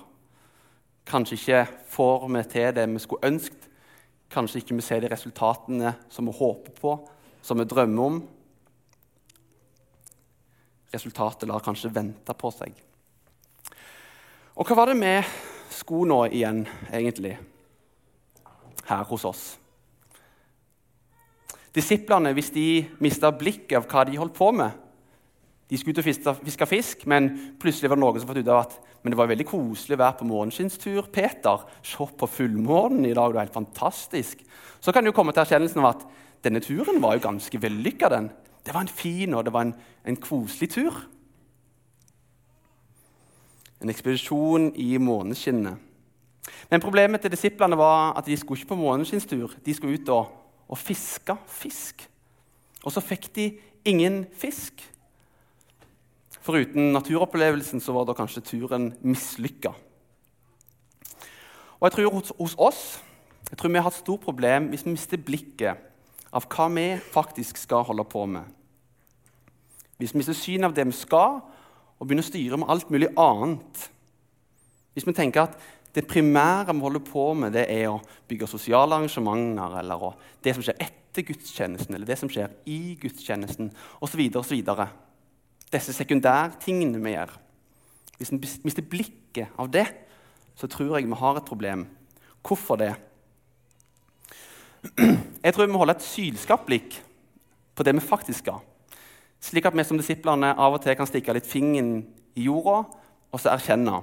kanskje 1.05 1.35
ikke 1.35 1.61
får 1.89 2.27
vi 2.29 2.43
til 2.43 2.75
det 2.75 2.85
vi 2.89 2.99
skulle 2.99 3.27
ønsket. 3.27 3.69
Kanskje 4.31 4.61
ikke 4.61 4.75
vi 4.75 4.81
ser 4.81 5.01
de 5.01 5.09
resultatene 5.11 5.95
som 6.09 6.25
vi 6.25 6.31
håper 6.31 6.71
på, 6.71 7.09
som 7.41 7.57
vi 7.57 7.65
drømmer 7.65 8.03
om. 8.03 8.21
Resultatet 10.93 11.49
lar 11.49 11.59
kanskje 11.59 11.93
vente 11.93 12.33
på 12.33 12.51
seg. 12.51 12.71
Og 14.55 14.67
hva 14.67 14.75
var 14.75 14.91
det 14.91 14.99
vi 15.01 15.15
skulle 15.71 16.07
nå 16.07 16.25
igjen, 16.29 16.67
egentlig, 16.91 17.37
her 18.85 19.03
hos 19.03 19.25
oss? 19.25 19.43
Disiplene, 21.75 22.33
hvis 22.35 22.51
de 22.51 22.85
mista 22.99 23.31
blikket 23.31 23.77
av 23.79 23.87
hva 23.87 24.03
de 24.05 24.19
holdt 24.19 24.35
på 24.35 24.51
med 24.51 24.90
De 25.71 25.79
skulle 25.79 25.95
ut 25.95 26.27
og 26.27 26.41
fiske 26.43 26.67
fisk, 26.67 27.05
men 27.07 27.29
plutselig 27.59 27.89
var 27.89 27.95
det 27.95 28.03
noen 28.03 28.19
som 28.19 28.27
fått 28.27 28.41
ut 28.43 28.51
av 28.51 28.65
at 28.65 28.79
men 29.01 29.13
det 29.13 29.17
var 29.17 29.29
veldig 29.31 29.47
koselig 29.49 29.95
å 29.97 30.01
være 30.03 30.17
på 30.19 30.27
måneskinnstur. 30.29 31.07
Peter, 31.13 31.63
se 31.81 32.05
på 32.05 32.27
fullmånen 32.29 33.07
i 33.07 33.13
dag, 33.17 33.31
det 33.31 33.37
var 33.39 33.47
helt 33.47 33.55
fantastisk. 33.55 34.43
Så 34.79 34.93
kan 34.93 35.05
du 35.05 35.13
komme 35.15 35.33
til 35.33 35.41
erkjennelsen 35.41 35.81
av 35.81 35.95
at 35.95 36.03
denne 36.45 36.61
turen 36.61 37.01
var 37.01 37.17
jo 37.17 37.23
ganske 37.25 37.61
vellykka. 37.61 38.09
den. 38.09 38.29
Det 38.65 38.75
var 38.75 38.85
en 38.85 38.93
fin 38.93 39.33
og 39.33 39.45
det 39.45 39.53
var 39.53 39.65
en, 39.65 39.73
en 40.05 40.19
koselig 40.21 40.69
tur. 40.75 40.93
En 43.81 43.89
ekspedisjon 43.89 44.69
i 44.75 44.97
måneskinnet. 45.01 45.87
Men 46.69 46.81
problemet 46.81 47.21
til 47.21 47.33
disiplene 47.33 47.77
var 47.77 48.13
at 48.17 48.25
de 48.25 48.37
skulle 48.37 48.61
ikke 48.61 48.75
på 48.75 48.81
måneskinnstur. 48.83 49.57
De 49.65 49.73
skulle 49.73 49.97
ut 49.97 50.09
og, 50.13 50.29
og 50.69 50.77
fiske 50.77 51.35
fisk. 51.47 52.05
Og 52.83 52.93
så 52.93 53.01
fikk 53.01 53.31
de 53.35 53.49
ingen 53.85 54.25
fisk. 54.37 54.90
Foruten 56.41 56.91
naturopplevelsen 56.95 57.81
så 57.83 57.93
var 57.93 58.07
da 58.09 58.15
kanskje 58.17 58.43
turen 58.45 58.91
mislykka. 59.05 59.73
Og 61.77 61.87
jeg 61.87 61.95
tror 61.95 62.13
hos, 62.17 62.33
hos, 62.37 62.55
oss 62.57 62.83
jeg 63.51 63.59
tror 63.59 63.73
vi 63.73 63.81
har 63.83 63.91
et 63.91 63.99
stort 63.99 64.23
problem 64.23 64.69
hvis 64.71 64.85
vi 64.85 64.93
mister 64.95 65.19
blikket 65.19 65.87
av 66.31 66.45
hva 66.47 66.69
vi 66.71 66.85
faktisk 67.11 67.59
skal 67.59 67.83
holde 67.87 68.05
på 68.07 68.23
med. 68.31 68.45
Hvis 69.99 70.13
vi 70.15 70.21
mister 70.21 70.37
synet 70.37 70.69
av 70.69 70.75
det 70.77 70.87
vi 70.87 70.95
skal, 70.95 71.41
og 72.01 72.07
begynner 72.07 72.25
å 72.25 72.31
styre 72.31 72.57
med 72.57 72.71
alt 72.73 72.89
mulig 72.89 73.11
annet. 73.19 73.83
Hvis 74.95 75.05
vi 75.05 75.13
tenker 75.13 75.43
at 75.43 75.59
det 75.93 76.07
primære 76.09 76.73
vi 76.73 76.81
holder 76.81 77.03
på 77.05 77.25
med, 77.37 77.53
det 77.53 77.67
er 77.69 77.91
å 77.91 77.99
bygge 78.31 78.49
sosiale 78.49 78.97
arrangementer, 78.97 79.75
eller 79.83 80.15
det 80.41 80.55
som 80.55 80.65
skjer 80.65 80.79
etter 80.81 81.27
gudstjenesten, 81.27 81.93
eller 81.93 82.09
det 82.09 82.17
som 82.17 82.31
skjer 82.31 82.55
i 82.65 82.95
gudstjenesten, 83.03 83.69
osv., 84.01 84.23
osv. 84.41 84.63
Disse 85.71 85.93
sekundærtingene 85.95 86.99
vi 87.03 87.15
gjør. 87.15 87.31
Hvis 88.17 88.31
vi 88.31 88.39
mister 88.67 88.85
blikket 88.85 89.53
av 89.57 89.69
det, 89.71 89.87
så 90.55 90.67
tror 90.67 90.97
jeg 90.97 91.07
vi 91.07 91.19
har 91.21 91.39
et 91.39 91.47
problem. 91.47 91.87
Hvorfor 92.45 92.77
det? 92.81 92.93
Jeg 95.41 95.53
tror 95.53 95.65
vi 95.65 95.71
må 95.73 95.81
holde 95.81 95.93
et 95.97 96.05
sylskarpt 96.05 96.65
blikk 96.65 96.95
på 97.77 97.85
det 97.85 97.93
vi 97.97 98.03
faktisk 98.03 98.43
skal. 98.43 98.59
Slik 99.41 99.65
at 99.65 99.75
vi 99.77 99.85
som 99.85 99.97
disiplene 99.97 100.51
av 100.53 100.75
og 100.75 100.81
til 100.83 100.97
kan 100.97 101.09
stikke 101.09 101.33
litt 101.33 101.49
fingeren 101.49 102.03
i 102.37 102.45
jorda 102.45 102.83
og 103.31 103.41
så 103.41 103.53
erkjenne. 103.53 104.01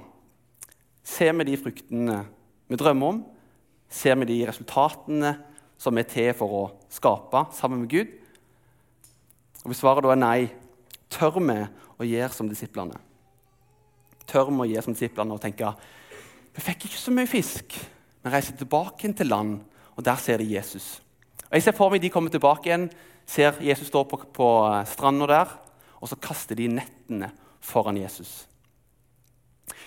Ser 1.03 1.35
vi 1.37 1.47
de 1.47 1.59
fruktene 1.59 2.17
vi 2.67 2.79
drømmer 2.79 3.13
om? 3.13 3.21
Ser 3.89 4.19
vi 4.19 4.27
de 4.29 4.39
resultatene 4.49 5.35
som 5.79 5.97
er 5.97 6.07
til 6.11 6.33
for 6.37 6.55
å 6.55 6.63
skape 6.91 7.45
sammen 7.55 7.85
med 7.85 7.93
Gud? 7.93 8.11
Og 9.63 9.71
Hvis 9.71 9.81
svaret 9.83 10.03
da 10.05 10.11
er 10.13 10.19
nei, 10.19 10.39
tør 11.09 11.39
vi 11.39 11.57
å 11.99 12.07
gjøre 12.07 12.33
som 12.35 12.49
disiplene? 12.49 12.97
Tør 14.29 14.51
vi 14.51 14.63
å 14.63 14.69
gjøre 14.69 14.85
som 14.87 14.95
disiplene 14.95 15.35
og 15.35 15.41
tenke 15.43 15.73
vi 16.55 16.65
fikk 16.65 16.89
ikke 16.89 16.99
så 16.99 17.13
mye 17.13 17.29
fisk. 17.29 17.77
men 18.23 18.33
reiser 18.33 18.57
tilbake 18.57 19.07
inn 19.07 19.13
til 19.15 19.29
land, 19.31 19.61
og 19.95 20.03
der 20.03 20.17
ser 20.19 20.37
de 20.37 20.43
Jesus. 20.43 20.99
Og 21.47 21.53
Jeg 21.53 21.63
ser 21.63 21.71
for 21.71 21.89
meg 21.89 22.01
de 22.01 22.09
kommer 22.09 22.29
tilbake 22.29 22.67
igjen 22.67 22.89
ser 23.29 23.61
Jesus 23.63 23.87
stå 23.87 24.03
på, 24.03 24.17
på 24.33 24.47
eh, 24.67 24.85
stranda 24.89 25.27
der, 25.29 25.53
og 26.01 26.09
så 26.09 26.17
kaster 26.19 26.57
de 26.57 26.67
nettene 26.67 27.29
foran 27.61 27.97
Jesus. 27.99 28.47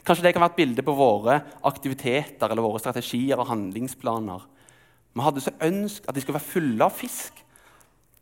Kanskje 0.06 0.24
det 0.24 0.32
kan 0.34 0.42
være 0.44 0.54
et 0.54 0.60
bilde 0.62 0.84
på 0.86 0.94
våre 0.96 1.40
aktiviteter 1.68 2.50
eller 2.50 2.64
våre 2.64 2.80
strategier 2.80 3.38
og 3.38 3.50
handlingsplaner. 3.50 4.46
Vi 5.12 5.24
hadde 5.26 5.44
så 5.44 5.52
ønsket 5.60 6.08
at 6.08 6.16
de 6.16 6.22
skulle 6.24 6.38
være 6.38 6.52
fulle 6.54 6.86
av 6.86 6.94
fisk, 6.96 7.42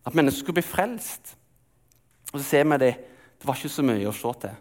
at 0.06 0.16
mennesker 0.16 0.42
skulle 0.42 0.60
bli 0.60 0.66
frelst. 0.66 1.36
Og 2.30 2.38
så 2.38 2.44
ser 2.46 2.66
vi 2.68 2.80
det. 2.82 2.92
Det 3.40 3.48
var 3.48 3.56
ikke 3.56 3.72
så 3.72 3.84
mye 3.86 4.08
å 4.08 4.16
se 4.16 4.32
til. 4.42 4.58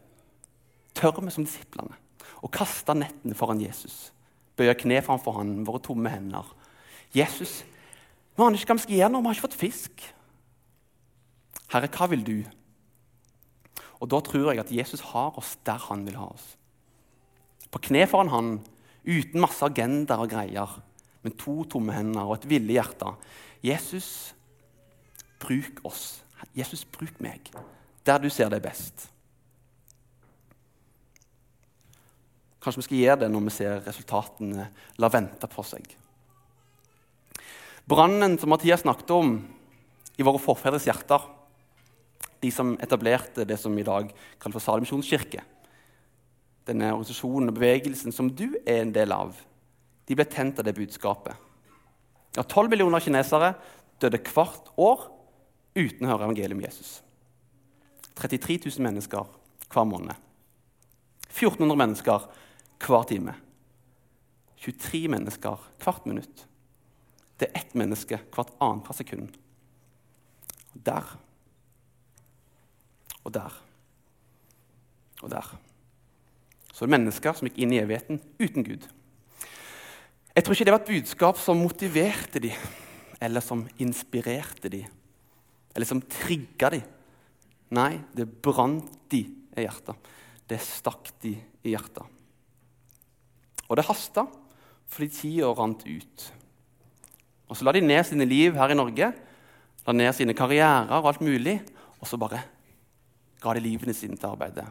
Tør 0.99 1.19
vi 1.21 1.33
som 1.33 1.45
disiplene 1.45 1.97
å 2.39 2.47
kaste 2.51 2.95
nettene 2.95 3.35
foran 3.35 3.61
Jesus? 3.61 4.09
Bøye 4.55 4.75
kne 4.79 5.01
framfor 5.03 5.38
ham, 5.39 5.57
våre 5.67 5.81
tomme 5.83 6.11
hender. 6.11 6.47
Jesus, 7.15 7.61
vi 8.35 8.45
aner 8.45 8.59
ikke 8.59 8.71
hva 8.71 8.79
vi 8.79 8.85
skal 8.85 8.95
gjøre 8.95 9.11
nå. 9.13 9.21
Vi 9.21 9.29
har 9.29 9.38
ikke 9.38 9.47
fått 9.47 9.59
fisk. 9.59 10.05
'Herre, 11.69 11.89
hva 11.91 12.07
vil 12.09 12.23
du?' 12.25 12.49
Og 13.99 14.07
Da 14.09 14.19
tror 14.23 14.51
jeg 14.51 14.59
at 14.59 14.71
Jesus 14.71 15.01
har 15.11 15.38
oss 15.38 15.57
der 15.65 15.77
han 15.89 16.05
vil 16.05 16.15
ha 16.15 16.29
oss. 16.31 16.55
På 17.69 17.81
kne 17.83 18.07
foran 18.07 18.31
han, 18.31 18.51
uten 19.03 19.41
masse 19.41 19.61
agendaer 19.65 20.23
og 20.23 20.31
greier, 20.31 20.81
med 21.21 21.35
to 21.38 21.63
tomme 21.67 21.93
hender 21.93 22.23
og 22.23 22.38
et 22.38 22.49
villig 22.49 22.79
hjerte. 22.79 23.11
Jesus, 23.61 24.33
bruk 25.39 25.83
oss. 25.83 26.23
Jesus, 26.58 26.86
bruk 26.86 27.19
meg 27.24 27.51
der 28.10 28.22
du 28.22 28.29
ser 28.31 28.50
deg 28.51 28.63
best. 28.63 29.08
Kanskje 32.60 32.81
vi 32.81 32.88
skal 32.88 33.01
gjøre 33.01 33.19
det 33.24 33.31
når 33.31 33.46
vi 33.46 33.55
ser 33.55 33.84
resultatene 33.86 34.69
la 35.00 35.10
vente 35.12 35.50
på 35.51 35.63
seg. 35.67 35.86
Brannen 37.89 38.38
som 38.39 38.51
Mathias 38.51 38.84
snakket 38.84 39.13
om 39.15 39.38
i 40.19 40.25
våre 40.25 40.41
forfedres 40.43 40.86
hjerter, 40.89 41.24
de 42.39 42.51
som 42.53 42.75
etablerte 42.84 43.46
det 43.48 43.58
som 43.60 43.75
i 43.79 43.86
dag 43.86 44.12
kalles 44.39 44.58
for 44.58 44.63
Salem 44.63 44.86
misjonskirke. 44.86 45.43
Denne 46.67 46.91
organisasjonen 46.93 47.51
og 47.51 47.58
bevegelsen 47.58 48.13
som 48.15 48.29
du 48.29 48.51
er 48.65 48.84
en 48.84 48.93
del 48.96 49.15
av, 49.15 49.34
de 50.08 50.17
ble 50.17 50.25
tent 50.29 50.60
av 50.60 50.67
det 50.67 50.75
budskapet. 50.77 51.34
Ja, 52.38 52.43
12 52.43 52.69
millioner 52.69 53.03
kinesere 53.03 53.53
døde 54.00 54.22
hvert 54.29 54.69
år 54.79 55.08
uten 55.75 56.05
å 56.05 56.11
høre 56.11 56.27
evangeliet 56.29 56.57
om 56.57 56.63
Jesus. 56.63 56.99
33 58.19 58.59
000 58.65 58.85
mennesker 58.85 59.29
hver 59.69 59.88
måned. 59.88 60.15
1400 61.29 61.79
mennesker 61.79 62.27
hver 62.83 63.07
time. 63.09 63.35
23 64.59 65.07
mennesker 65.13 65.65
hvert 65.83 66.07
minutt. 66.09 66.45
Det 67.39 67.47
er 67.47 67.61
ett 67.61 67.75
menneske 67.79 68.19
hvert 68.33 68.51
annethvert 68.59 68.99
sekund. 68.99 69.38
Der 70.73 71.15
og 73.23 73.33
der. 73.33 73.55
Og 75.21 75.29
der. 75.31 75.55
Så 76.73 76.85
det 76.85 76.89
er 76.89 76.97
mennesker 76.97 77.35
som 77.35 77.49
gikk 77.49 77.59
inn 77.61 77.75
i 77.75 77.81
evigheten 77.81 78.21
uten 78.39 78.65
Gud. 78.65 78.85
Jeg 80.35 80.45
tror 80.45 80.55
ikke 80.55 80.67
det 80.69 80.73
var 80.73 80.83
et 80.83 80.93
budskap 80.93 81.39
som 81.41 81.59
motiverte 81.59 82.39
dem, 82.39 82.67
eller 83.19 83.43
som 83.43 83.65
inspirerte 83.83 84.71
dem, 84.71 84.85
eller 85.79 85.88
som 85.88 86.01
trigga 86.03 86.74
de. 86.74 86.81
Nei, 87.71 87.93
det 88.12 88.25
brant 88.43 88.89
de 89.07 89.21
i 89.55 89.63
hjertet. 89.63 90.09
Det 90.43 90.57
stakk 90.59 91.13
de 91.24 91.31
i 91.39 91.71
hjertet. 91.71 92.03
Og 93.69 93.79
det 93.79 93.86
hasta, 93.88 94.25
fordi 94.91 95.07
tida 95.13 95.53
rant 95.55 95.86
ut. 95.88 96.25
Og 97.48 97.55
Så 97.55 97.63
la 97.63 97.71
de 97.71 97.81
ned 97.81 98.03
sine 98.03 98.27
liv 98.27 98.59
her 98.59 98.74
i 98.74 98.77
Norge, 98.77 99.13
la 99.88 99.95
ned 99.95 100.12
sine 100.17 100.36
karrierer 100.36 100.91
og 101.00 101.07
alt 101.13 101.24
mulig, 101.24 101.62
og 102.01 102.12
så 102.12 102.19
bare 102.19 102.43
ga 103.39 103.53
de 103.55 103.63
livene 103.63 103.95
sine 103.95 104.19
til 104.19 104.33
arbeidet. 104.33 104.67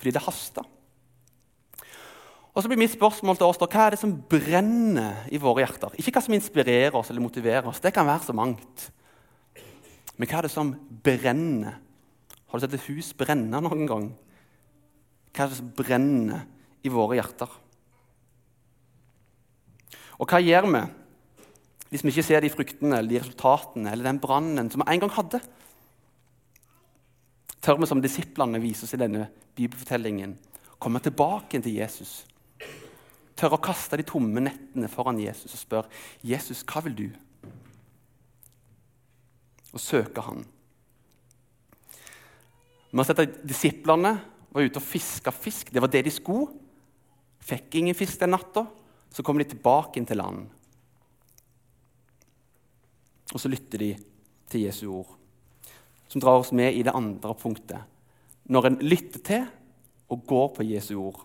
Fordi 0.00 0.14
det 0.16 0.24
hasta. 0.24 0.64
Og 2.50 2.62
så 2.62 2.70
blir 2.70 2.80
mitt 2.80 2.96
spørsmål 2.96 3.36
til 3.36 3.46
oss 3.46 3.60
da, 3.60 3.68
Hva 3.68 3.84
er 3.86 3.94
det 3.94 4.00
som 4.00 4.16
brenner 4.16 5.28
i 5.28 5.38
våre 5.38 5.66
hjerter? 5.66 5.92
Ikke 6.00 6.16
hva 6.16 6.24
som 6.24 6.34
inspirerer 6.34 6.96
oss 6.96 7.12
eller 7.12 7.22
motiverer 7.22 7.68
oss. 7.68 7.82
Det 7.84 7.92
kan 7.92 8.08
være 8.08 8.24
så 8.30 8.34
mangt. 8.34 8.88
Men 10.20 10.28
hva 10.28 10.40
er 10.42 10.46
det 10.46 10.52
som 10.52 10.74
brenner? 11.04 11.78
Har 12.50 12.58
du 12.58 12.64
sett 12.66 12.76
et 12.76 12.88
hus 12.90 13.14
brenne 13.16 13.62
noen 13.64 13.86
gang? 13.88 14.10
Hva 15.32 15.46
er 15.46 15.52
det 15.52 15.60
som 15.62 15.70
brenner 15.78 16.44
i 16.84 16.92
våre 16.92 17.16
hjerter? 17.16 17.54
Og 20.20 20.28
hva 20.28 20.42
gjør 20.44 20.68
vi 20.68 20.82
hvis 21.90 22.04
vi 22.04 22.12
ikke 22.12 22.22
ser 22.22 22.44
de 22.44 22.52
fruktene 22.52 23.00
eller 23.00 23.10
de 23.10 23.18
resultatene 23.18 23.90
eller 23.90 24.06
den 24.06 24.20
brannen 24.22 24.68
som 24.70 24.84
vi 24.84 24.92
en 24.92 25.00
gang 25.02 25.10
hadde? 25.16 25.40
tør 27.60 27.80
vi 27.80 27.88
som 27.88 28.00
disiplene 28.02 28.60
viser 28.60 28.86
oss 28.86 28.96
i 28.96 29.00
denne 29.00 29.26
bibelfortellingen, 29.56 30.36
komme 30.80 31.00
tilbake 31.04 31.60
til 31.60 31.76
Jesus. 31.76 32.22
Tør 33.36 33.56
å 33.56 33.62
kaste 33.62 33.98
de 34.00 34.06
tomme 34.08 34.42
nettene 34.44 34.88
foran 34.92 35.20
Jesus 35.20 35.52
og 35.52 35.60
spørre 35.60 36.00
Jesus, 36.24 36.64
hva 36.64 36.82
vil 36.86 36.96
du? 36.96 37.08
Og 39.72 39.80
søke 39.80 40.24
Han. 40.26 40.44
Vi 42.90 42.98
har 42.98 43.06
sett 43.06 43.22
at 43.22 43.40
Disiplene 43.46 44.16
var 44.50 44.66
ute 44.66 44.80
og 44.80 44.86
fiska 44.86 45.30
fisk. 45.30 45.70
Det 45.70 45.82
var 45.82 45.90
det 45.92 46.02
de 46.08 46.12
skulle. 46.14 46.50
Fikk 47.40 47.78
ingen 47.78 47.94
fisk 47.94 48.18
den 48.20 48.34
natta. 48.34 48.64
Så 49.14 49.22
kommer 49.22 49.44
de 49.44 49.52
tilbake 49.52 49.98
inn 49.98 50.08
til 50.08 50.18
land. 50.18 50.48
Og 53.30 53.38
så 53.38 53.50
lytter 53.50 53.78
de 53.78 53.90
til 54.50 54.66
Jesu 54.66 54.88
ord, 54.90 55.10
som 56.10 56.22
drar 56.22 56.40
oss 56.40 56.50
med 56.50 56.74
i 56.74 56.82
det 56.82 56.94
andre 56.94 57.34
punktet. 57.38 57.78
Når 58.50 58.66
en 58.66 58.78
lytter 58.82 59.22
til 59.22 59.44
og 60.10 60.24
går 60.26 60.48
på 60.56 60.66
Jesu 60.66 60.96
ord. 60.98 61.20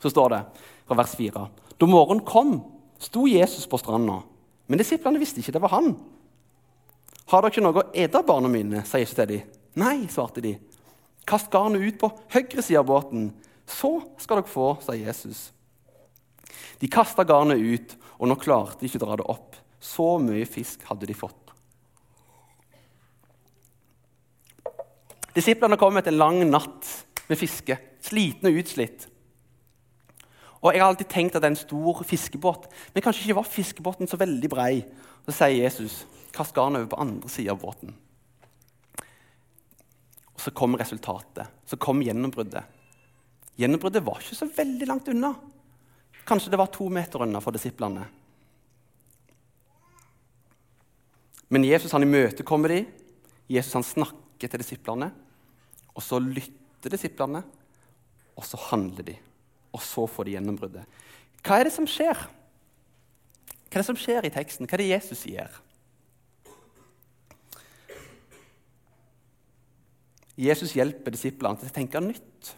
Så 0.00 0.12
står 0.12 0.34
det 0.34 0.42
fra 0.84 0.98
vers 1.00 1.14
4.: 1.16 1.46
Da 1.80 1.86
morgenen 1.88 2.24
kom, 2.28 2.58
sto 3.00 3.24
Jesus 3.26 3.66
på 3.66 3.80
stranda, 3.80 4.20
men 4.68 4.78
disiplene 4.78 5.18
visste 5.18 5.40
ikke 5.40 5.56
det 5.56 5.62
var 5.64 5.72
han. 5.72 5.94
Har 7.32 7.42
dere 7.42 7.54
ikke 7.54 7.64
noe 7.64 7.80
å 7.80 7.88
ete, 7.96 8.20
barna 8.26 8.50
mine? 8.52 8.84
sa 8.84 9.00
Jesus 9.00 9.16
til 9.16 9.30
dem. 9.30 9.52
Nei, 9.80 10.04
svarte 10.12 10.42
de. 10.44 10.54
Kast 11.26 11.50
garnet 11.52 11.82
ut 11.82 12.00
på 12.00 12.10
høyre 12.34 12.62
side 12.62 12.80
av 12.80 12.88
båten, 12.88 13.30
så 13.66 13.96
skal 14.20 14.42
dere 14.42 14.50
få, 14.50 14.74
sa 14.84 14.96
Jesus. 14.96 15.48
De 16.78 16.90
kasta 16.92 17.24
garnet 17.24 17.58
ut, 17.62 17.94
og 18.18 18.28
nå 18.28 18.36
klarte 18.40 18.82
de 18.82 18.90
ikke 18.90 19.00
å 19.00 19.06
dra 19.06 19.16
det 19.20 19.28
opp. 19.32 19.56
Så 19.80 20.14
mye 20.22 20.46
fisk 20.48 20.84
hadde 20.88 21.08
de 21.08 21.16
fått. 21.16 21.40
Disiplene 25.34 25.78
kom 25.80 25.96
etter 25.98 26.12
en 26.12 26.20
lang 26.20 26.38
natt 26.46 26.90
med 27.26 27.40
fiske, 27.40 27.76
slitne 28.04 28.52
og 28.52 28.60
utslitt. 28.62 29.08
Og 30.64 30.72
Jeg 30.72 30.80
har 30.80 30.88
alltid 30.88 31.10
tenkt 31.12 31.34
at 31.36 31.42
det 31.44 31.50
er 31.50 31.52
en 31.52 31.60
stor 31.60 31.98
fiskebåt, 32.08 32.70
men 32.94 33.04
kanskje 33.04 33.26
ikke 33.26 33.36
var 33.36 33.48
fiskebåten 33.52 34.08
så 34.08 34.16
veldig 34.16 34.48
brei. 34.48 34.84
Så 35.26 35.32
sier 35.36 35.64
Jesus, 35.64 36.06
'Kast 36.32 36.54
garnet 36.54 36.80
over 36.80 36.88
på 36.88 37.00
andre 37.00 37.28
sida 37.28 37.52
av 37.52 37.60
båten'. 37.60 37.92
Og 40.34 40.40
Så 40.40 40.50
kom 40.50 40.74
resultatet. 40.74 41.46
Så 41.66 41.76
kom 41.76 42.00
gjennombruddet. 42.00 42.64
Gjennombruddet 43.56 44.04
var 44.04 44.18
ikke 44.18 44.34
så 44.34 44.48
veldig 44.56 44.86
langt 44.86 45.08
unna. 45.08 45.34
Kanskje 46.26 46.50
det 46.50 46.58
var 46.58 46.66
to 46.66 46.88
meter 46.88 47.22
unna 47.22 47.40
for 47.40 47.52
disiplene. 47.52 48.06
Men 51.50 51.64
Jesus 51.64 51.92
han 51.92 52.02
imøtekommer 52.02 52.68
dem. 52.68 52.86
Jesus 53.48 53.72
han 53.72 53.82
snakker 53.82 54.48
til 54.48 54.58
disiplene. 54.58 55.12
Og 55.94 56.02
så 56.02 56.18
lytter 56.18 56.90
disiplene, 56.90 57.44
og 58.36 58.44
så 58.44 58.56
handler 58.56 59.02
de. 59.02 59.18
Og 59.74 59.82
så 59.82 60.06
får 60.06 60.28
de 60.28 60.36
gjennombruddet. 60.36 61.02
Hva 61.44 61.58
er 61.58 61.68
det 61.68 61.74
som 61.74 61.86
skjer? 61.90 62.18
Hva 63.68 63.80
er 63.80 63.82
det 63.82 63.88
som 63.90 63.98
skjer 63.98 64.26
i 64.26 64.32
teksten? 64.32 64.68
Hva 64.70 64.78
er 64.78 64.84
det 64.84 64.92
Jesus 64.92 65.24
gjør? 65.26 65.60
Jesus 70.34 70.74
hjelper 70.74 71.14
disiplene 71.14 71.60
til 71.60 71.70
å 71.70 71.74
tenke 71.74 72.02
nytt. 72.02 72.50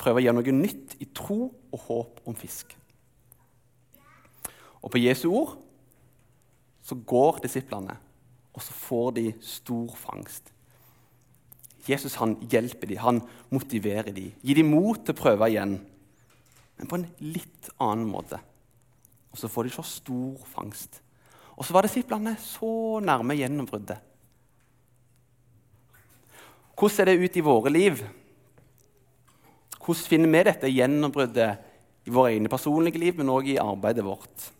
Prøve 0.00 0.20
å 0.20 0.24
gjøre 0.24 0.38
noe 0.38 0.56
nytt 0.56 0.96
i 1.00 1.08
tro 1.16 1.48
og 1.50 1.86
håp 1.88 2.20
om 2.28 2.36
fisk. 2.36 2.72
Og 4.80 4.92
på 4.92 5.00
Jesu 5.02 5.26
ord 5.32 5.56
så 6.86 6.94
går 6.94 7.40
disiplene, 7.42 7.96
og 8.54 8.62
så 8.62 8.76
får 8.76 9.16
de 9.16 9.24
stor 9.42 9.96
fangst. 9.98 10.52
Jesus 11.86 12.16
han 12.20 12.34
hjelper 12.50 12.90
dem, 12.90 13.02
han 13.02 13.20
motiverer 13.54 14.12
dem, 14.14 14.32
gir 14.42 14.58
dem 14.58 14.72
mot 14.74 14.98
til 15.04 15.14
å 15.14 15.18
prøve 15.18 15.48
igjen. 15.52 15.78
Men 16.76 16.90
på 16.90 16.98
en 16.98 17.06
litt 17.22 17.70
annen 17.80 18.08
måte. 18.10 18.40
Og 19.32 19.40
så 19.40 19.50
får 19.52 19.68
de 19.68 19.74
så 19.76 19.84
stor 19.86 20.42
fangst. 20.50 21.00
Og 21.56 21.64
så 21.64 21.72
var 21.72 21.86
disiplene 21.86 22.34
så 22.40 22.98
nærme 23.04 23.36
gjennombruddet. 23.38 24.02
Hvordan 26.76 26.92
ser 26.92 27.08
det 27.08 27.20
ut 27.22 27.36
i 27.36 27.44
våre 27.44 27.72
liv? 27.72 28.02
Hvordan 29.80 30.08
finner 30.10 30.32
vi 30.32 30.42
dette 30.44 30.72
gjennombruddet 30.72 32.06
i 32.06 32.12
våre 32.12 32.34
egne 32.34 32.50
personlige 32.52 33.00
liv, 33.00 33.16
men 33.16 33.32
òg 33.32 33.48
i 33.54 33.60
arbeidet 33.62 34.04
vårt? 34.04 34.50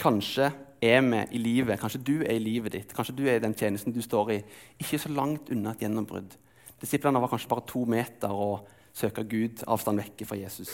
Kanskje 0.00 0.52
er 0.80 1.00
vi 1.04 1.24
i 1.36 1.38
livet, 1.38 1.80
kanskje 1.80 2.00
du 2.00 2.14
er 2.22 2.36
i 2.36 2.42
livet 2.42 2.72
ditt, 2.72 2.94
kanskje 2.96 3.14
du 3.16 3.26
er 3.28 3.36
i 3.36 3.42
den 3.44 3.54
tjenesten 3.54 3.92
du 3.92 4.00
står 4.02 4.32
i, 4.32 4.38
ikke 4.80 4.98
så 4.98 5.12
langt 5.12 5.50
unna 5.52 5.74
et 5.74 5.84
gjennombrudd. 5.84 6.36
Disiplene 6.80 7.20
var 7.20 7.28
kanskje 7.28 7.50
bare 7.50 7.66
to 7.68 7.84
meter 7.84 8.32
og 8.32 8.68
søker 8.96 9.28
Gud 9.28 9.64
avstand 9.68 10.00
vekke 10.00 10.26
fra 10.26 10.38
Jesus. 10.40 10.72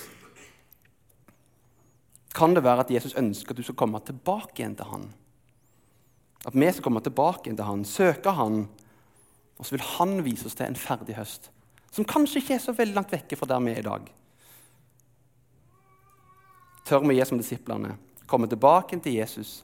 Kan 2.37 2.55
det 2.55 2.63
være 2.65 2.85
at 2.85 2.91
Jesus 2.93 3.17
ønsker 3.19 3.51
at 3.51 3.59
du 3.59 3.65
skal 3.67 3.79
komme 3.81 4.01
tilbake 4.05 4.61
igjen 4.61 4.77
til 4.79 4.91
han? 4.91 5.07
At 6.47 6.55
vi 6.55 6.71
skal 6.71 6.85
komme 6.85 7.03
tilbake 7.03 7.49
igjen 7.49 7.59
til 7.59 7.67
han, 7.67 7.85
søke 7.85 8.35
han, 8.37 8.67
og 9.57 9.67
så 9.67 9.75
vil 9.75 9.87
han 9.97 10.19
vise 10.25 10.47
oss 10.47 10.55
til 10.55 10.69
en 10.69 10.79
ferdig 10.79 11.17
høst, 11.17 11.51
som 11.91 12.07
kanskje 12.07 12.43
ikke 12.43 12.59
er 12.59 12.63
så 12.63 12.77
veldig 12.77 12.95
langt 12.99 13.15
vekke 13.15 13.39
fra 13.41 13.49
der 13.51 13.63
vi 13.65 13.73
er 13.73 13.81
i 13.81 13.89
dag. 13.89 14.11
Tør 16.87 17.03
vi 17.03 17.17
gi 17.17 17.25
som 17.27 17.41
disiplene 17.41 17.97
komme 18.31 18.47
tilbake 18.51 18.99
til 19.03 19.17
Jesus, 19.17 19.63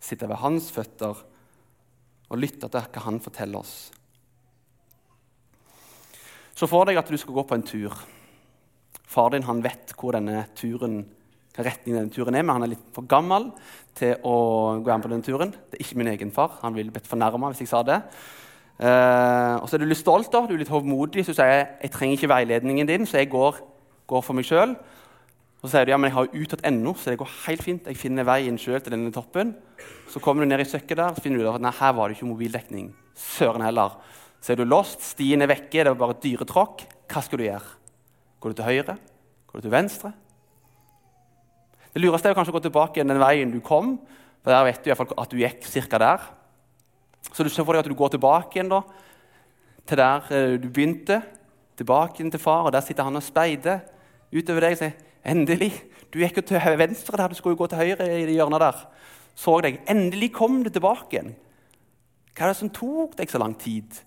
sitte 0.00 0.28
ved 0.28 0.40
hans 0.40 0.70
føtter 0.72 1.20
og 2.30 2.38
lytte 2.38 2.70
til 2.70 2.90
hva 2.94 3.04
han 3.04 3.20
forteller 3.22 3.60
oss. 3.60 3.74
Så 6.56 6.68
for 6.68 6.88
deg 6.88 6.98
at 7.00 7.08
du 7.08 7.16
skal 7.18 7.36
gå 7.36 7.44
på 7.48 7.56
en 7.56 7.64
tur. 7.66 7.94
Far 9.10 9.32
din 9.32 9.46
han 9.46 9.62
vet 9.64 9.94
hvor 9.98 10.14
denne 10.14 10.44
turen, 10.58 11.00
hva 11.56 11.64
retningen 11.66 12.02
denne 12.02 12.14
turen 12.14 12.36
er, 12.36 12.44
men 12.44 12.58
han 12.58 12.66
er 12.66 12.74
litt 12.74 12.90
for 12.94 13.08
gammel 13.10 13.48
til 13.96 14.20
å 14.26 14.36
gå 14.84 14.92
an 14.92 15.02
på 15.02 15.10
denne 15.10 15.26
turen. 15.26 15.54
Det 15.54 15.78
er 15.78 15.86
ikke 15.86 15.98
min 16.02 16.12
egen 16.12 16.34
far. 16.34 16.60
Han 16.62 16.76
ville 16.76 16.92
blitt 16.94 17.08
fornærma 17.10 17.50
hvis 17.50 17.64
jeg 17.64 17.72
sa 17.72 17.82
det. 17.86 17.98
Uh, 18.80 19.60
og 19.60 19.66
så 19.68 19.76
er 19.76 19.82
du 19.82 19.90
litt 19.90 20.00
stolt, 20.00 20.30
da. 20.32 20.40
du 20.48 20.54
er 20.54 20.62
litt 20.62 20.72
hovmodig, 20.72 21.24
så 21.26 21.34
du 21.34 21.36
sier 21.36 21.50
jeg 21.82 21.90
trenger 21.92 22.16
ikke 22.16 22.30
veiledningen 22.32 22.88
din, 22.88 23.02
så 23.04 23.18
jeg 23.20 23.28
går, 23.32 23.58
går 24.08 24.22
for 24.24 24.38
meg 24.38 24.46
sjøl. 24.48 24.72
Så 25.60 25.68
sier 25.68 25.84
du 25.84 25.92
ja, 25.92 25.98
men 26.00 26.08
jeg 26.08 26.16
har 26.16 26.28
jo 26.32 26.58
ennå, 26.64 26.94
så 26.96 27.12
det 27.12 27.18
går 27.20 27.32
helt 27.44 27.62
fint. 27.62 27.88
Jeg 27.90 27.98
finner 28.00 28.24
veien 28.24 28.56
selv 28.58 28.80
til 28.80 28.94
denne 28.94 29.12
toppen. 29.12 29.52
Så 30.08 30.22
kommer 30.24 30.42
du 30.42 30.48
ned 30.48 30.62
i 30.62 30.68
søkket 30.68 30.96
der, 30.96 31.12
så 31.12 31.20
finner 31.20 31.42
du 31.42 31.50
at 31.50 31.60
nei, 31.60 31.72
her 31.76 31.92
var 31.98 32.08
det 32.08 32.16
ikke 32.16 32.30
mobildekning. 32.30 32.88
Søren 33.14 33.64
heller. 33.66 33.98
Så 34.40 34.54
er 34.54 34.60
du 34.60 34.64
lost, 34.64 35.04
stien 35.04 35.44
er 35.44 35.50
vekke, 35.50 35.82
det 35.84 35.92
var 35.92 36.00
bare 36.00 36.16
dyretråkk. 36.22 36.86
Hva 37.12 37.22
skal 37.26 37.42
du 37.42 37.44
gjøre? 37.44 37.76
Går 38.40 38.54
du 38.54 38.56
til 38.56 38.68
høyre? 38.70 38.96
Går 39.50 39.60
du 39.60 39.66
til 39.66 39.74
venstre? 39.74 40.14
Det 41.92 42.00
lureste 42.00 42.30
er 42.30 42.38
kanskje 42.38 42.54
å 42.54 42.56
gå 42.56 42.64
tilbake 42.64 43.04
den 43.04 43.20
veien 43.20 43.52
du 43.52 43.60
kom. 43.60 43.98
for 44.40 44.54
Der 44.54 44.64
vet 44.64 44.80
du 44.80 44.88
i 44.88 44.94
hvert 44.94 45.02
fall 45.02 45.20
at 45.20 45.30
du 45.30 45.36
gikk 45.42 45.68
cirka 45.68 46.00
der. 46.00 46.24
Så 47.34 47.44
du 47.44 47.50
ser 47.52 47.68
for 47.68 47.76
deg 47.76 47.84
at 47.84 47.90
du 47.90 47.98
går 47.98 48.14
tilbake 48.16 48.56
igjen 48.56 48.72
da, 48.72 48.80
til 49.84 50.00
der 50.00 50.32
eh, 50.32 50.56
du 50.56 50.70
begynte. 50.70 51.20
Tilbake 51.76 52.16
igjen 52.16 52.32
til 52.32 52.40
far, 52.40 52.64
og 52.64 52.72
der 52.72 52.80
sitter 52.80 53.04
han 53.04 53.16
og 53.16 53.26
speider 53.26 53.84
utover 54.32 54.64
deg 54.64 54.78
og 54.78 54.80
sier 54.80 55.09
Endelig! 55.26 55.72
Du 56.10 56.18
gikk 56.18 56.40
jo 56.40 56.46
til 56.48 56.78
venstre 56.80 57.18
der, 57.18 57.30
du 57.30 57.38
skulle 57.38 57.54
jo 57.54 57.62
gå 57.62 57.68
til 57.70 57.78
høyre 57.78 58.06
i 58.08 58.26
det 58.26 58.34
hjørnet 58.34 58.62
der. 58.64 58.78
Så 59.38 59.54
deg. 59.62 59.78
Endelig 59.90 60.32
kom 60.34 60.62
du 60.64 60.70
tilbake 60.72 61.14
igjen. 61.14 61.34
Hva 62.34 62.46
er 62.46 62.52
det 62.52 62.58
som 62.58 62.72
tok 62.72 63.14
deg 63.18 63.30
så 63.30 63.40
lang 63.40 63.54
tid? 63.60 64.00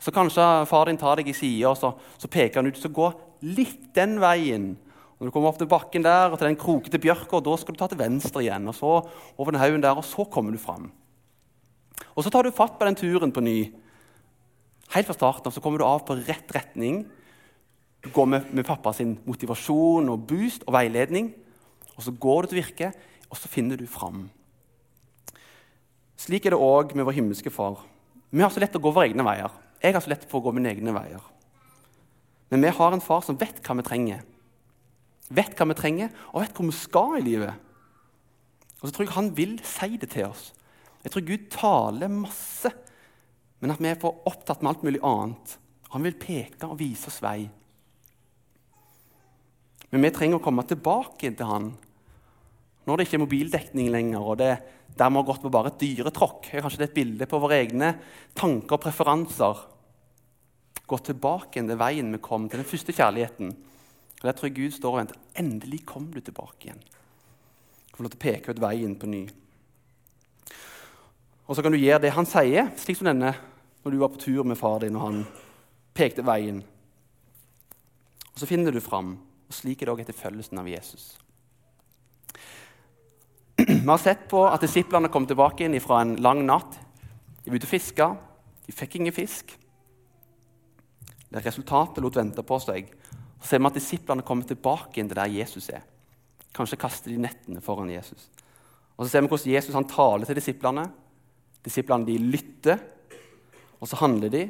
Så 0.00 0.12
kanskje 0.14 0.44
far 0.68 0.88
din 0.88 1.00
tar 1.00 1.20
deg 1.20 1.30
i 1.30 1.36
sida 1.36 1.70
og 1.70 1.78
så, 1.80 1.94
så, 2.20 2.28
peker 2.28 2.60
han 2.60 2.68
ut. 2.68 2.80
Så 2.80 2.92
gå 2.92 3.10
litt 3.44 3.90
den 3.96 4.18
veien. 4.22 4.74
Når 5.18 5.28
du 5.28 5.34
kommer 5.34 5.52
opp 5.52 5.60
til 5.60 5.70
bakken 5.70 6.04
der 6.04 6.32
og 6.32 6.38
til 6.38 6.50
den 6.50 6.60
krokete 6.60 7.00
bjørka, 7.00 7.40
da 7.40 7.54
skal 7.60 7.76
du 7.76 7.80
ta 7.80 7.88
til 7.90 8.00
venstre 8.00 8.42
igjen. 8.44 8.68
og 8.68 8.76
så 8.76 8.92
over 9.36 9.52
den 9.52 9.62
haugen 9.62 9.84
der, 9.84 9.96
og 9.96 10.04
så 10.04 10.26
kommer 10.28 10.52
du 10.52 10.60
fram. 10.60 10.90
Og 12.14 12.24
så 12.24 12.30
tar 12.30 12.44
du 12.44 12.54
fatt 12.54 12.78
på 12.78 12.88
den 12.88 12.98
turen 12.98 13.32
på 13.32 13.44
ny. 13.44 13.58
Helt 14.94 15.08
fra 15.08 15.16
starten 15.16 15.48
av 15.48 15.54
så 15.54 15.62
kommer 15.64 15.80
du 15.80 15.86
av 15.86 16.04
på 16.06 16.18
rett 16.20 16.52
retning. 16.54 17.04
Du 18.04 18.10
går 18.12 18.26
med, 18.28 18.52
med 18.52 18.66
pappa 18.68 18.92
sin 18.92 19.16
motivasjon 19.24 20.10
og 20.12 20.26
boost 20.28 20.66
og 20.68 20.74
veiledning. 20.76 21.32
Og 21.96 22.04
så 22.04 22.12
går 22.12 22.44
du 22.44 22.52
til 22.52 22.60
virke, 22.60 22.90
og 23.30 23.38
så 23.40 23.48
finner 23.48 23.80
du 23.80 23.86
fram. 23.88 24.26
Slik 26.20 26.46
er 26.46 26.54
det 26.54 26.60
òg 26.60 26.92
med 26.94 27.06
vår 27.08 27.16
himmelske 27.16 27.52
Far. 27.52 27.80
Vi 28.30 28.42
har 28.42 28.52
så 28.52 28.60
lett 28.62 28.76
å 28.76 28.82
gå 28.82 28.92
våre 28.92 29.08
egne 29.08 29.24
veier. 29.26 29.52
Jeg 29.82 29.94
har 29.94 30.02
så 30.04 30.10
lett 30.12 30.26
for 30.28 30.40
å 30.40 30.46
gå 30.46 30.54
mine 30.56 30.72
egne 30.72 30.94
veier. 30.94 31.22
Men 32.50 32.64
vi 32.64 32.72
har 32.76 32.94
en 32.94 33.02
far 33.02 33.22
som 33.24 33.38
vet 33.40 33.60
hva 33.64 33.76
vi 33.78 33.84
trenger. 33.86 34.22
Vet 35.34 35.56
hva 35.56 35.66
vi 35.70 35.76
trenger, 35.78 36.12
og 36.32 36.44
vet 36.44 36.56
hvor 36.56 36.68
vi 36.68 36.76
skal 36.76 37.18
i 37.18 37.24
livet. 37.24 37.54
Og 38.80 38.88
så 38.88 38.92
tror 38.94 39.06
jeg 39.06 39.14
han 39.16 39.30
vil 39.36 39.54
si 39.64 39.96
det 40.00 40.10
til 40.12 40.28
oss. 40.28 40.50
Jeg 41.04 41.12
tror 41.12 41.26
Gud 41.28 41.48
taler 41.52 42.12
masse, 42.12 42.72
men 43.60 43.72
at 43.72 43.80
vi 43.80 43.90
er 43.90 44.00
for 44.00 44.24
opptatt 44.28 44.62
med 44.62 44.72
alt 44.72 44.84
mulig 44.84 45.02
annet. 45.04 45.58
Han 45.94 46.04
vil 46.04 46.18
peke 46.20 46.68
og 46.68 46.80
vise 46.80 47.08
oss 47.08 47.22
vei. 47.24 47.46
Men 49.94 50.08
vi 50.08 50.10
trenger 50.10 50.40
å 50.40 50.42
komme 50.42 50.64
tilbake 50.66 51.30
til 51.30 51.46
han 51.46 51.68
når 52.84 52.98
det 52.98 53.04
ikke 53.06 53.14
er 53.16 53.22
mobildekning 53.22 53.92
lenger. 53.94 54.20
og 54.20 54.38
det 54.40 54.54
dermed 54.98 55.22
har 55.22 55.28
gått 55.28 55.42
på 55.42 55.50
bare 55.54 55.70
et 55.70 55.78
dyretråkk. 55.78 56.48
Kanskje 56.50 56.80
det 56.80 56.84
er 56.84 56.90
et 56.90 56.96
bilde 56.96 57.28
på 57.30 57.38
våre 57.38 57.60
egne 57.62 57.92
tanker 58.34 58.74
og 58.74 58.82
preferanser. 58.82 59.60
Gå 60.84 60.98
tilbake 60.98 61.62
til 61.62 61.78
veien 61.78 62.10
vi 62.12 62.18
kom, 62.18 62.48
til 62.48 62.60
den 62.60 62.68
første 62.68 62.92
kjærligheten. 62.92 63.54
Og 64.18 64.24
Der 64.26 64.32
tror 64.32 64.48
jeg 64.48 64.56
Gud 64.56 64.74
står 64.74 64.90
og 64.90 64.98
venter. 64.98 65.20
Endelig 65.38 65.84
kom 65.86 66.10
du 66.10 66.20
tilbake 66.20 66.66
igjen. 66.66 66.82
Du 66.82 67.96
får 67.96 68.04
lov 68.04 68.14
til 68.14 68.18
å 68.18 68.24
peke 68.26 68.50
ut 68.50 68.62
veien 68.62 68.96
på 68.98 69.06
ny. 69.06 69.22
Og 71.46 71.54
så 71.54 71.62
kan 71.62 71.72
du 71.72 71.78
gjøre 71.78 72.02
det 72.02 72.16
han 72.16 72.26
sier, 72.26 72.72
slik 72.76 72.98
som 72.98 73.06
denne 73.06 73.34
når 73.84 73.92
du 73.92 73.98
var 74.00 74.10
på 74.10 74.22
tur 74.26 74.42
med 74.42 74.58
far 74.58 74.80
din 74.82 74.96
og 74.96 75.06
han 75.06 75.22
pekte 75.94 76.24
veien. 76.26 76.64
Og 78.32 78.42
Så 78.42 78.50
finner 78.50 78.72
du 78.72 78.80
fram. 78.80 79.18
Og 79.54 79.60
slik 79.60 79.82
er 79.82 79.86
det 79.86 79.92
òg 79.94 80.00
etter 80.02 80.16
følgelsen 80.18 80.58
av 80.58 80.66
Jesus. 80.66 81.12
Vi 83.54 83.86
har 83.86 84.00
sett 84.02 84.24
på 84.26 84.40
at 84.48 84.64
disiplene 84.64 85.06
kom 85.14 85.28
tilbake 85.30 85.62
inn 85.62 85.76
fra 85.78 86.00
en 86.02 86.16
lang 86.18 86.40
natt. 86.42 86.74
De 87.44 87.52
var 87.52 87.60
ute 87.62 87.70
og. 87.70 88.08
De 88.66 88.74
fikk 88.74 88.96
ingen 88.98 89.14
fisk. 89.14 89.52
Det 91.30 91.42
Resultatet 91.44 92.02
lot 92.02 92.18
vente 92.18 92.42
på 92.42 92.58
seg. 92.64 92.88
Så 93.38 93.52
ser 93.52 93.62
vi 93.62 93.68
at 93.70 93.78
disiplene 93.78 94.26
kommer 94.26 94.48
tilbake 94.48 94.98
inn 94.98 95.10
til 95.10 95.20
der 95.20 95.30
Jesus 95.30 95.68
er. 95.70 95.84
Kanskje 96.54 96.80
kaster 96.80 97.14
de 97.14 97.20
nettene 97.22 97.62
foran 97.62 97.92
Jesus. 97.92 98.26
Og 98.96 99.06
Så 99.06 99.12
ser 99.12 99.22
vi 99.22 99.30
hvordan 99.30 99.54
Jesus 99.54 99.74
han 99.78 99.86
taler 99.86 100.26
til 100.26 100.40
disiplene. 100.40 100.88
Disiplene 101.62 102.10
de 102.10 102.18
lytter, 102.18 102.82
og 103.78 103.86
så 103.86 104.02
handler 104.02 104.34
de, 104.34 104.42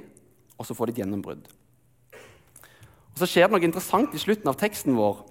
og 0.56 0.64
så 0.64 0.74
får 0.74 0.86
de 0.86 0.96
et 0.96 1.04
gjennombrudd. 1.04 1.44
Og 3.14 3.22
Så 3.22 3.28
skjer 3.30 3.46
det 3.46 3.54
noe 3.54 3.66
interessant 3.66 4.14
i 4.14 4.20
slutten 4.20 4.50
av 4.50 4.58
teksten 4.58 4.96
vår. 4.98 5.22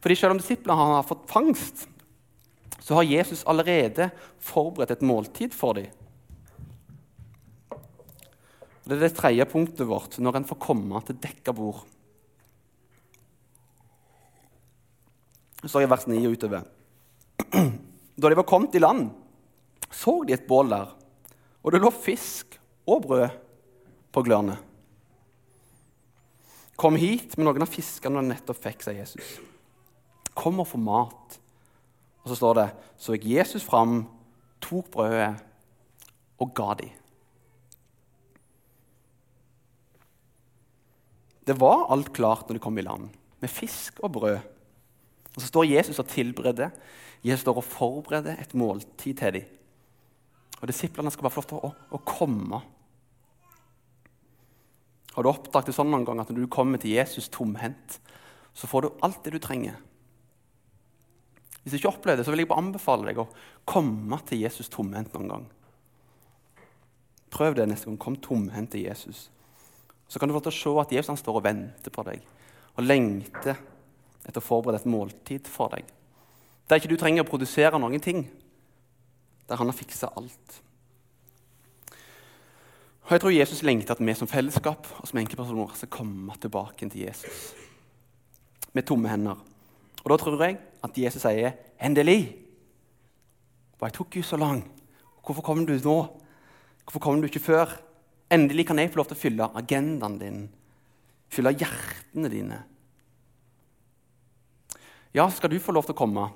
Fordi 0.00 0.16
Selv 0.16 0.36
om 0.36 0.40
disiplene 0.40 0.76
har 0.76 1.08
fått 1.08 1.24
fangst, 1.28 1.86
så 2.80 2.98
har 2.98 3.08
Jesus 3.08 3.44
allerede 3.46 4.10
forberedt 4.42 4.90
et 4.96 5.04
måltid 5.06 5.54
for 5.54 5.76
dem. 5.78 5.88
Det 8.84 8.96
er 8.96 9.02
det 9.04 9.14
tredje 9.14 9.44
punktet 9.46 9.86
vårt 9.86 10.16
når 10.18 10.40
en 10.40 10.48
får 10.48 10.58
komme 10.58 11.00
til 11.06 11.18
dekka 11.22 11.52
bord. 11.54 11.84
Så 15.62 15.80
er 15.80 15.90
vers 15.92 16.08
9 16.08 16.18
utover. 16.26 16.64
Da 18.20 18.28
de 18.28 18.36
var 18.36 18.48
kommet 18.48 18.74
i 18.74 18.82
land, 18.82 19.10
så 19.92 20.24
de 20.24 20.34
et 20.34 20.48
bål 20.48 20.72
der, 20.72 20.90
og 21.62 21.72
det 21.72 21.80
lå 21.80 21.92
fisk 21.92 22.58
og 22.88 23.06
brød 23.06 23.38
på 24.12 24.24
glørne. 24.26 24.56
Kom 26.80 26.96
hit 26.96 27.36
med 27.36 27.44
noen 27.44 27.64
av 27.64 27.68
fiskene 27.68 28.22
du 28.22 28.30
nettopp 28.30 28.62
fikk, 28.64 28.84
sa 28.84 28.94
Jesus. 28.96 29.34
Kom 30.32 30.62
og 30.62 30.68
få 30.70 30.80
mat. 30.80 31.36
Og 32.22 32.30
så 32.30 32.38
står 32.38 32.56
det 32.56 32.68
så 33.00 33.16
gikk 33.16 33.26
Jesus 33.34 33.66
fram, 33.66 34.06
tok 34.64 34.88
brødet 34.94 35.34
og 36.40 36.54
ga 36.56 36.72
dem. 36.80 36.96
Det 41.44 41.56
var 41.58 41.88
alt 41.92 42.12
klart 42.14 42.48
når 42.48 42.56
de 42.56 42.62
kom 42.62 42.78
i 42.78 42.84
land, 42.86 43.08
med 43.40 43.50
fisk 43.52 44.00
og 44.04 44.12
brød. 44.16 44.40
Og 45.34 45.40
Så 45.40 45.46
står 45.48 45.64
Jesus 45.70 45.98
og 45.98 46.08
tilbereder. 46.08 46.70
Jesus 47.24 47.44
står 47.44 47.56
og 47.60 47.64
forbereder 47.64 48.40
et 48.40 48.54
måltid 48.54 49.14
til 49.20 49.32
dem. 49.32 49.48
Og 50.60 50.68
Disiplene 50.68 51.10
skal 51.10 51.22
bare 51.22 51.34
få 51.34 51.42
lov 51.42 51.48
til 51.48 51.60
å, 51.60 51.72
å 51.96 52.00
komme. 52.04 52.60
Har 55.14 55.26
du 55.26 55.30
oppdaget 55.30 55.70
det 55.70 55.76
sånn 55.76 55.90
noen 55.90 56.06
gang 56.06 56.20
at 56.22 56.30
når 56.30 56.44
du 56.44 56.50
kommer 56.52 56.80
til 56.80 56.94
Jesus 56.94 57.30
tomhendt, 57.32 57.98
så 58.54 58.68
får 58.70 58.86
du 58.86 59.00
alt 59.06 59.22
det 59.24 59.34
du 59.34 59.40
trenger? 59.42 59.78
Hvis 61.62 61.74
du 61.74 61.78
ikke 61.80 61.92
opplever 61.92 62.20
det, 62.20 62.26
så 62.26 62.32
vil 62.32 62.44
jeg 62.44 62.50
bare 62.50 62.62
anbefale 62.62 63.10
deg 63.10 63.20
å 63.20 63.28
komme 63.68 64.20
til 64.28 64.40
Jesus 64.44 64.70
tomhendt 64.72 65.12
noen 65.16 65.32
gang. 65.32 65.48
Prøv 67.30 67.58
det 67.58 67.68
neste 67.68 67.90
gang. 67.90 67.98
Kom 68.00 68.16
tomhendt 68.22 68.72
til 68.74 68.86
Jesus. 68.86 69.28
Så 70.10 70.18
kan 70.18 70.30
du 70.30 70.34
få 70.34 70.42
til 70.42 70.54
å 70.54 70.56
se 70.56 70.72
at 70.82 70.94
Jesus 70.96 71.12
han 71.12 71.20
står 71.20 71.38
og 71.38 71.46
venter 71.46 71.94
på 71.94 72.04
deg 72.06 72.24
og 72.78 72.86
lengter 72.86 73.58
etter 74.24 74.40
å 74.40 74.44
forberede 74.44 74.80
et 74.80 74.90
måltid 74.90 75.48
for 75.50 75.72
deg. 75.74 75.84
Der 76.70 76.78
ikke 76.78 76.90
du 76.90 76.98
trenger 76.98 77.24
å 77.24 77.28
produsere 77.28 77.78
noen 77.82 78.02
ting. 78.02 78.24
Der 79.50 79.58
han 79.58 79.70
har 79.70 79.76
fiksa 79.76 80.10
alt. 80.16 80.60
Og 83.10 83.14
Jeg 83.14 83.20
tror 83.20 83.30
Jesus 83.34 83.62
lengter 83.66 83.96
at 83.96 84.00
vi 84.06 84.12
som 84.14 84.28
fellesskap 84.30 84.86
og 85.00 85.08
som 85.08 85.18
enkeltpersoner 85.18 85.72
skal 85.74 85.88
komme 85.90 86.34
tilbake 86.38 86.86
til 86.86 87.08
Jesus 87.08 87.56
med 88.70 88.86
tomme 88.86 89.10
hender. 89.10 89.34
Og 90.04 90.10
Da 90.10 90.16
tror 90.16 90.44
jeg 90.44 90.58
at 90.84 90.98
Jesus 90.98 91.22
sier 91.22 91.50
'endelig'. 91.82 92.36
Why 93.82 93.90
took 93.90 94.14
you 94.16 94.22
so 94.22 94.36
long? 94.36 94.62
Hvorfor 95.26 95.42
kom 95.42 95.66
du 95.66 95.72
nå? 95.72 96.18
Hvorfor 96.84 97.00
kom 97.00 97.20
du 97.20 97.26
ikke 97.26 97.40
før? 97.40 97.80
Endelig 98.30 98.66
kan 98.66 98.78
jeg 98.78 98.90
få 98.90 98.96
lov 98.96 99.06
til 99.06 99.16
å 99.16 99.20
fylle 99.20 99.50
agendaen 99.56 100.18
din, 100.18 100.50
fylle 101.28 101.50
hjertene 101.50 102.30
dine. 102.30 102.62
Ja, 105.14 105.28
skal 105.30 105.50
du 105.50 105.58
få 105.58 105.72
lov 105.72 105.82
til 105.82 105.94
å 105.94 105.98
komme, 105.98 106.30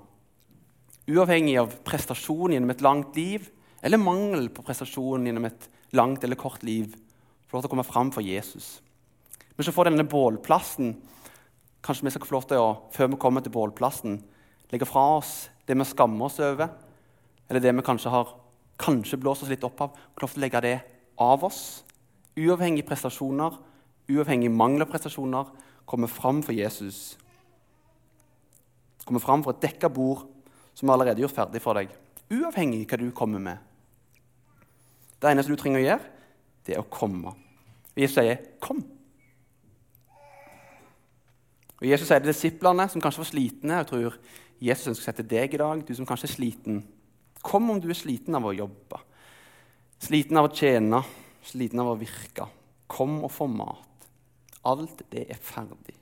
uavhengig 1.08 1.58
av 1.60 1.84
prestasjon 1.84 2.50
gjennom 2.50 2.70
et 2.70 2.82
langt 2.82 3.16
liv 3.16 3.50
eller 3.84 4.00
mangel 4.00 4.48
på 4.48 4.64
prestasjon 4.64 5.26
gjennom 5.28 5.44
et 5.44 5.68
langt 5.94 6.24
eller 6.24 6.40
kort 6.40 6.62
liv, 6.64 6.94
får 7.46 7.58
lov 7.58 7.64
til 7.64 7.68
å 7.68 7.74
komme 7.74 7.86
fram 7.86 8.12
for 8.14 8.24
Jesus. 8.24 8.78
Men 9.54 9.66
så 9.66 9.74
får 9.74 9.90
denne 9.90 10.08
bålplassen 10.08 10.96
Kanskje 11.84 12.06
vi 12.06 12.10
skal 12.14 12.24
få 12.24 12.34
lov 12.38 12.46
til 12.48 12.62
å, 12.62 12.68
før 12.96 13.10
vi 13.12 13.16
kommer 13.20 13.42
til 13.44 13.52
bålplassen, 13.52 14.14
legge 14.72 14.86
fra 14.88 15.02
oss 15.18 15.34
det 15.68 15.74
vi 15.76 15.84
skammer 15.84 16.30
oss 16.30 16.38
over, 16.40 16.70
eller 17.44 17.60
det 17.60 17.74
vi 17.76 17.84
kanskje 17.84 18.12
har 18.14 18.30
kanskje 18.80 19.18
blåst 19.20 19.44
oss 19.44 19.50
litt 19.52 19.66
opp 19.68 19.82
av. 19.84 19.98
Få 20.16 20.24
å 20.24 20.40
legge 20.40 20.62
det 20.64 20.78
av 21.20 21.44
oss, 21.44 21.84
uavhengig 22.40 22.86
prestasjoner, 22.88 23.58
uavhengig 24.08 24.48
mangel 24.48 24.86
på 24.86 24.94
prestasjoner, 24.94 25.52
komme 25.84 26.08
fram 26.08 26.40
for 26.46 26.56
Jesus. 26.56 27.18
Komme 29.04 29.20
fram 29.20 29.44
for 29.44 29.52
et 29.52 29.68
dekka 29.68 29.92
bord 29.92 30.24
som 30.72 30.88
er 30.88 30.96
allerede 30.96 31.20
gjort 31.20 31.36
ferdig 31.36 31.60
for 31.60 31.76
deg. 31.76 31.92
Uavhengig 32.32 32.86
hva 32.88 33.02
du 33.04 33.10
kommer 33.12 33.44
med. 33.44 33.73
Det 35.20 35.30
eneste 35.30 35.52
du 35.52 35.56
trenger 35.60 35.80
å 35.80 35.84
gjøre, 35.84 36.10
det 36.66 36.74
er 36.74 36.82
å 36.82 36.90
komme. 36.90 37.34
Og 37.94 38.00
Jesus 38.00 38.16
sier 38.18 38.36
'kom'. 38.60 38.84
Og 41.80 41.88
Jesus 41.88 42.08
sier 42.08 42.18
til 42.18 42.32
disiplene, 42.32 42.88
som 42.88 43.00
kanskje 43.00 43.18
var 43.18 43.24
slitne 43.24 43.74
Jeg 43.74 43.86
tror 43.86 44.18
Jesus 44.60 44.86
ønsker 44.86 45.02
å 45.02 45.04
sette 45.10 45.22
deg 45.28 45.54
i 45.54 45.56
dag, 45.60 45.82
du 45.86 45.94
som 45.94 46.06
kanskje 46.06 46.28
er 46.30 46.34
sliten. 46.34 46.84
Kom 47.42 47.70
om 47.70 47.80
du 47.80 47.90
er 47.90 47.98
sliten 47.98 48.34
av 48.34 48.46
å 48.46 48.54
jobbe, 48.56 49.00
sliten 50.00 50.36
av 50.36 50.48
å 50.48 50.54
tjene, 50.54 51.02
sliten 51.44 51.80
av 51.80 51.92
å 51.92 51.98
virke. 52.00 52.46
Kom 52.88 53.24
og 53.24 53.30
få 53.30 53.46
mat. 53.46 54.08
Alt 54.64 55.02
det 55.10 55.26
er 55.30 55.36
ferdig. 55.36 55.96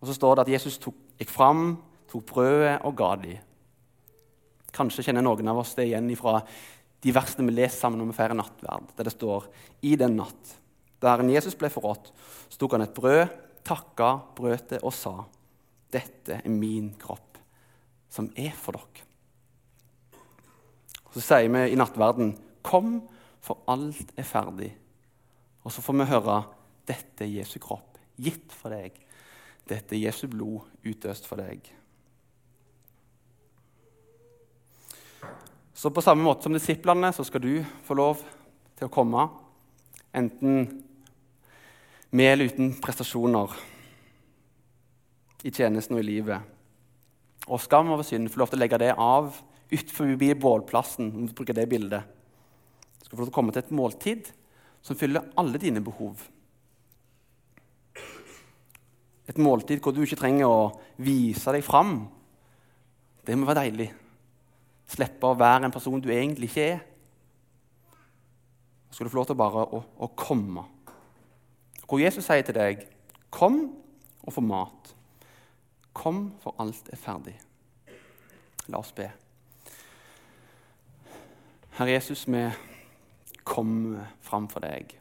Og 0.00 0.08
så 0.08 0.14
står 0.14 0.34
det 0.34 0.44
at 0.44 0.52
Jesus 0.52 0.78
tok, 0.78 0.94
gikk 1.18 1.32
fram, 1.32 1.78
tok 2.10 2.26
brødet 2.28 2.80
og 2.84 2.96
ga 2.98 3.14
dem. 3.16 3.38
Kanskje 4.76 5.06
kjenner 5.06 5.24
noen 5.24 5.48
av 5.48 5.62
oss 5.62 5.72
det 5.78 5.86
igjen 5.88 6.10
fra 6.20 6.42
de 7.06 7.14
versene 7.14 7.46
vi 7.46 7.54
leser 7.54 7.78
sammen 7.78 8.00
når 8.02 8.10
vi 8.10 8.18
feirer 8.18 8.38
nattverd, 8.38 8.88
der 8.98 9.06
det 9.06 9.14
står 9.14 9.46
i 9.86 9.94
den 9.98 10.16
natt. 10.18 10.54
Da 10.98 11.12
Herren 11.12 11.30
Jesus 11.30 11.54
ble 11.58 11.70
forrådt, 11.70 12.10
tok 12.58 12.74
han 12.74 12.82
et 12.82 12.96
brød, 12.96 13.28
takka, 13.66 14.08
brøt 14.34 14.72
det 14.72 14.82
og 14.82 14.94
sa, 14.94 15.14
'Dette 15.92 16.40
er 16.42 16.50
min 16.50 16.90
kropp, 16.98 17.38
som 18.10 18.26
er 18.34 18.50
for 18.58 18.74
dere.' 18.74 19.06
Så 21.14 21.22
sier 21.22 21.48
vi 21.48 21.62
i 21.72 21.78
nattverden, 21.78 22.34
'Kom, 22.62 23.08
for 23.40 23.62
alt 23.68 24.10
er 24.18 24.26
ferdig.' 24.26 24.74
Og 25.64 25.72
så 25.72 25.82
får 25.82 25.94
vi 25.94 26.10
høre, 26.10 26.44
'Dette 26.86 27.24
er 27.24 27.38
Jesu 27.38 27.60
kropp, 27.60 27.98
gitt 28.18 28.50
for 28.50 28.70
deg.' 28.70 28.98
'Dette 29.68 29.94
er 29.94 30.10
Jesu 30.10 30.26
blod, 30.26 30.66
utøst 30.84 31.26
for 31.26 31.36
deg.' 31.36 31.70
Så 35.76 35.90
på 35.92 36.00
samme 36.00 36.24
måte 36.24 36.46
som 36.46 36.54
disiplene 36.56 37.10
så 37.12 37.24
skal 37.28 37.42
du 37.44 37.50
få 37.84 37.94
lov 37.98 38.22
til 38.78 38.88
å 38.88 38.92
komme, 38.92 39.26
enten 40.16 40.70
med 42.16 42.30
eller 42.32 42.48
uten 42.48 42.70
prestasjoner 42.80 43.52
i 45.44 45.52
tjenesten 45.52 45.98
og 45.98 46.00
i 46.00 46.06
livet. 46.06 46.40
Og 47.52 47.60
skam 47.60 47.92
over 47.92 48.08
synd 48.08 48.30
får 48.32 48.40
lov 48.40 48.54
til 48.54 48.58
å 48.58 48.62
legge 48.62 48.78
det 48.80 48.94
av 48.96 49.36
utenfor 49.68 50.14
bålplassen. 50.40 51.12
om 51.12 51.26
du 51.26 51.34
bruker 51.34 51.52
det 51.52 51.68
bildet. 51.68 52.02
Du 52.98 53.04
skal 53.04 53.18
få 53.18 53.20
lov 53.20 53.28
til 53.28 53.34
å 53.34 53.36
komme 53.36 53.52
til 53.52 53.62
et 53.62 53.76
måltid 53.76 54.32
som 54.80 54.96
fyller 54.96 55.28
alle 55.36 55.58
dine 55.58 55.84
behov. 55.84 56.24
Et 59.28 59.36
måltid 59.36 59.82
hvor 59.82 59.92
du 59.92 60.00
ikke 60.02 60.16
trenger 60.16 60.48
å 60.48 60.80
vise 60.96 61.52
deg 61.52 61.62
fram. 61.62 62.08
Det 63.26 63.36
må 63.36 63.44
være 63.44 63.66
deilig. 63.66 64.05
Slippe 64.86 65.26
å 65.26 65.38
være 65.38 65.66
en 65.66 65.74
person 65.74 66.00
du 66.00 66.08
egentlig 66.14 66.50
ikke 66.52 66.70
er. 66.76 66.80
Så 68.88 68.98
skal 68.98 69.08
du 69.08 69.12
få 69.12 69.20
lov 69.20 69.28
til 69.30 69.38
bare 69.38 69.66
å, 69.66 69.82
å 69.82 70.08
komme 70.16 70.64
hvor 71.86 72.02
Jesus 72.02 72.26
sier 72.26 72.42
til 72.42 72.54
deg, 72.54 72.86
'Kom 73.30 73.76
og 74.22 74.32
få 74.32 74.40
mat'. 74.40 74.94
Kom, 75.92 76.34
for 76.40 76.54
alt 76.58 76.88
er 76.92 76.96
ferdig. 76.96 77.40
La 78.68 78.78
oss 78.78 78.92
be. 78.92 79.12
Herre 81.70 81.90
Jesus, 81.90 82.26
vi 82.26 82.50
kommer 83.44 84.06
fram 84.20 84.48
for 84.48 84.60
deg. 84.60 84.98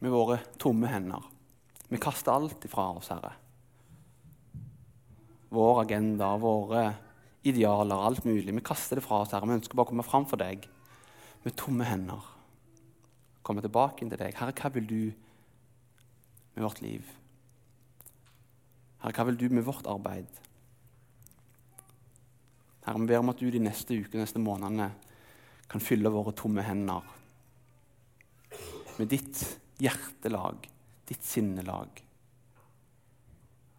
Med 0.00 0.10
våre 0.10 0.38
tomme 0.58 0.86
hender. 0.86 1.30
Vi 1.88 1.96
kaster 1.96 2.32
alt 2.32 2.64
ifra 2.64 2.96
oss, 2.96 3.08
Herre. 3.08 3.32
Vår 5.54 5.82
agenda, 5.84 6.32
våre 6.40 6.84
idealer, 7.46 8.06
alt 8.06 8.24
mulig. 8.24 8.54
Vi 8.54 8.64
kaster 8.64 8.98
det 8.98 9.04
fra 9.04 9.22
oss, 9.22 9.34
Herre. 9.34 9.46
Vi 9.46 9.58
ønsker 9.60 9.76
bare 9.76 9.86
å 9.86 9.92
komme 9.92 10.06
fram 10.06 10.26
for 10.26 10.40
deg 10.40 10.66
med 11.44 11.56
tomme 11.60 11.86
hender. 11.86 12.30
komme 13.44 13.60
tilbake 13.60 14.00
inn 14.00 14.08
til 14.08 14.18
deg. 14.22 14.32
Herre, 14.38 14.54
hva 14.56 14.70
vil 14.72 14.86
du 14.88 15.00
med 16.54 16.64
vårt 16.64 16.80
liv? 16.80 17.04
Herre, 19.02 19.12
hva 19.12 19.26
vil 19.28 19.36
du 19.36 19.50
med 19.52 19.66
vårt 19.66 19.84
arbeid? 19.86 20.30
Herre, 22.86 23.00
vi 23.02 23.10
ber 23.10 23.20
om 23.20 23.32
at 23.34 23.42
du 23.42 23.50
de 23.52 23.60
neste 23.60 23.98
ukene, 23.98 24.24
neste 24.24 24.40
månedene 24.40 24.88
kan 25.68 25.84
fylle 25.84 26.12
våre 26.12 26.32
tomme 26.36 26.64
hender 26.64 27.04
med 28.96 29.10
ditt 29.10 29.42
hjertelag, 29.82 30.68
ditt 31.08 31.24
sinnelag. 31.26 32.00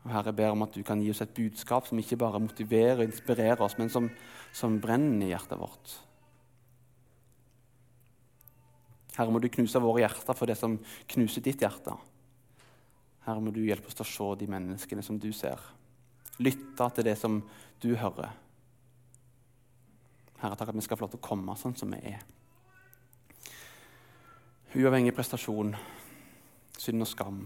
Og 0.06 0.12
Herre, 0.13 0.30
jeg 0.30 0.38
ber 0.38 0.54
om 0.54 0.63
at 0.68 0.76
du 0.76 0.84
kan 0.86 1.02
gi 1.02 1.10
oss 1.10 1.24
et 1.26 1.34
budskap 1.34 1.88
som 1.89 1.98
ikke 1.98 2.20
bare 2.22 2.41
motiverer 2.41 3.00
og 3.02 3.08
inspirerer 3.08 3.62
oss, 3.65 3.78
men 3.80 3.89
som, 3.89 4.12
som 4.54 4.78
brenner 4.82 5.26
i 5.26 5.32
hjertet 5.32 5.58
vårt. 5.58 5.96
Herre, 9.15 9.32
må 9.34 9.41
du 9.41 9.50
knuse 9.50 9.82
våre 9.82 10.04
hjerter 10.04 10.38
for 10.38 10.52
det 10.52 10.60
som 10.60 10.78
knuser 11.15 11.41
ditt 11.41 11.63
hjerte. 11.65 11.96
Herre, 13.26 13.41
må 13.41 13.50
du 13.56 13.63
hjelpe 13.65 13.89
oss 13.89 13.98
til 13.98 14.06
å 14.06 14.12
se 14.12 14.30
de 14.44 14.52
menneskene 14.52 15.02
som 15.06 15.18
du 15.18 15.32
ser. 15.34 15.58
Lytte 16.38 16.89
til 16.94 17.08
det 17.08 17.18
som 17.18 17.39
du 17.82 17.96
hører. 17.98 18.30
Herre, 20.44 20.54
takk 20.54 20.70
at 20.70 20.78
vi 20.78 20.86
skal 20.86 21.00
få 21.00 21.08
lov 21.08 21.15
til 21.15 21.24
å 21.24 21.28
komme 21.32 21.58
sånn 21.58 21.78
som 21.80 21.96
vi 21.96 22.13
er. 22.13 22.22
Uavhengig 24.76 25.15
prestasjon, 25.15 25.74
synd 26.78 27.02
og 27.02 27.10
skam. 27.10 27.46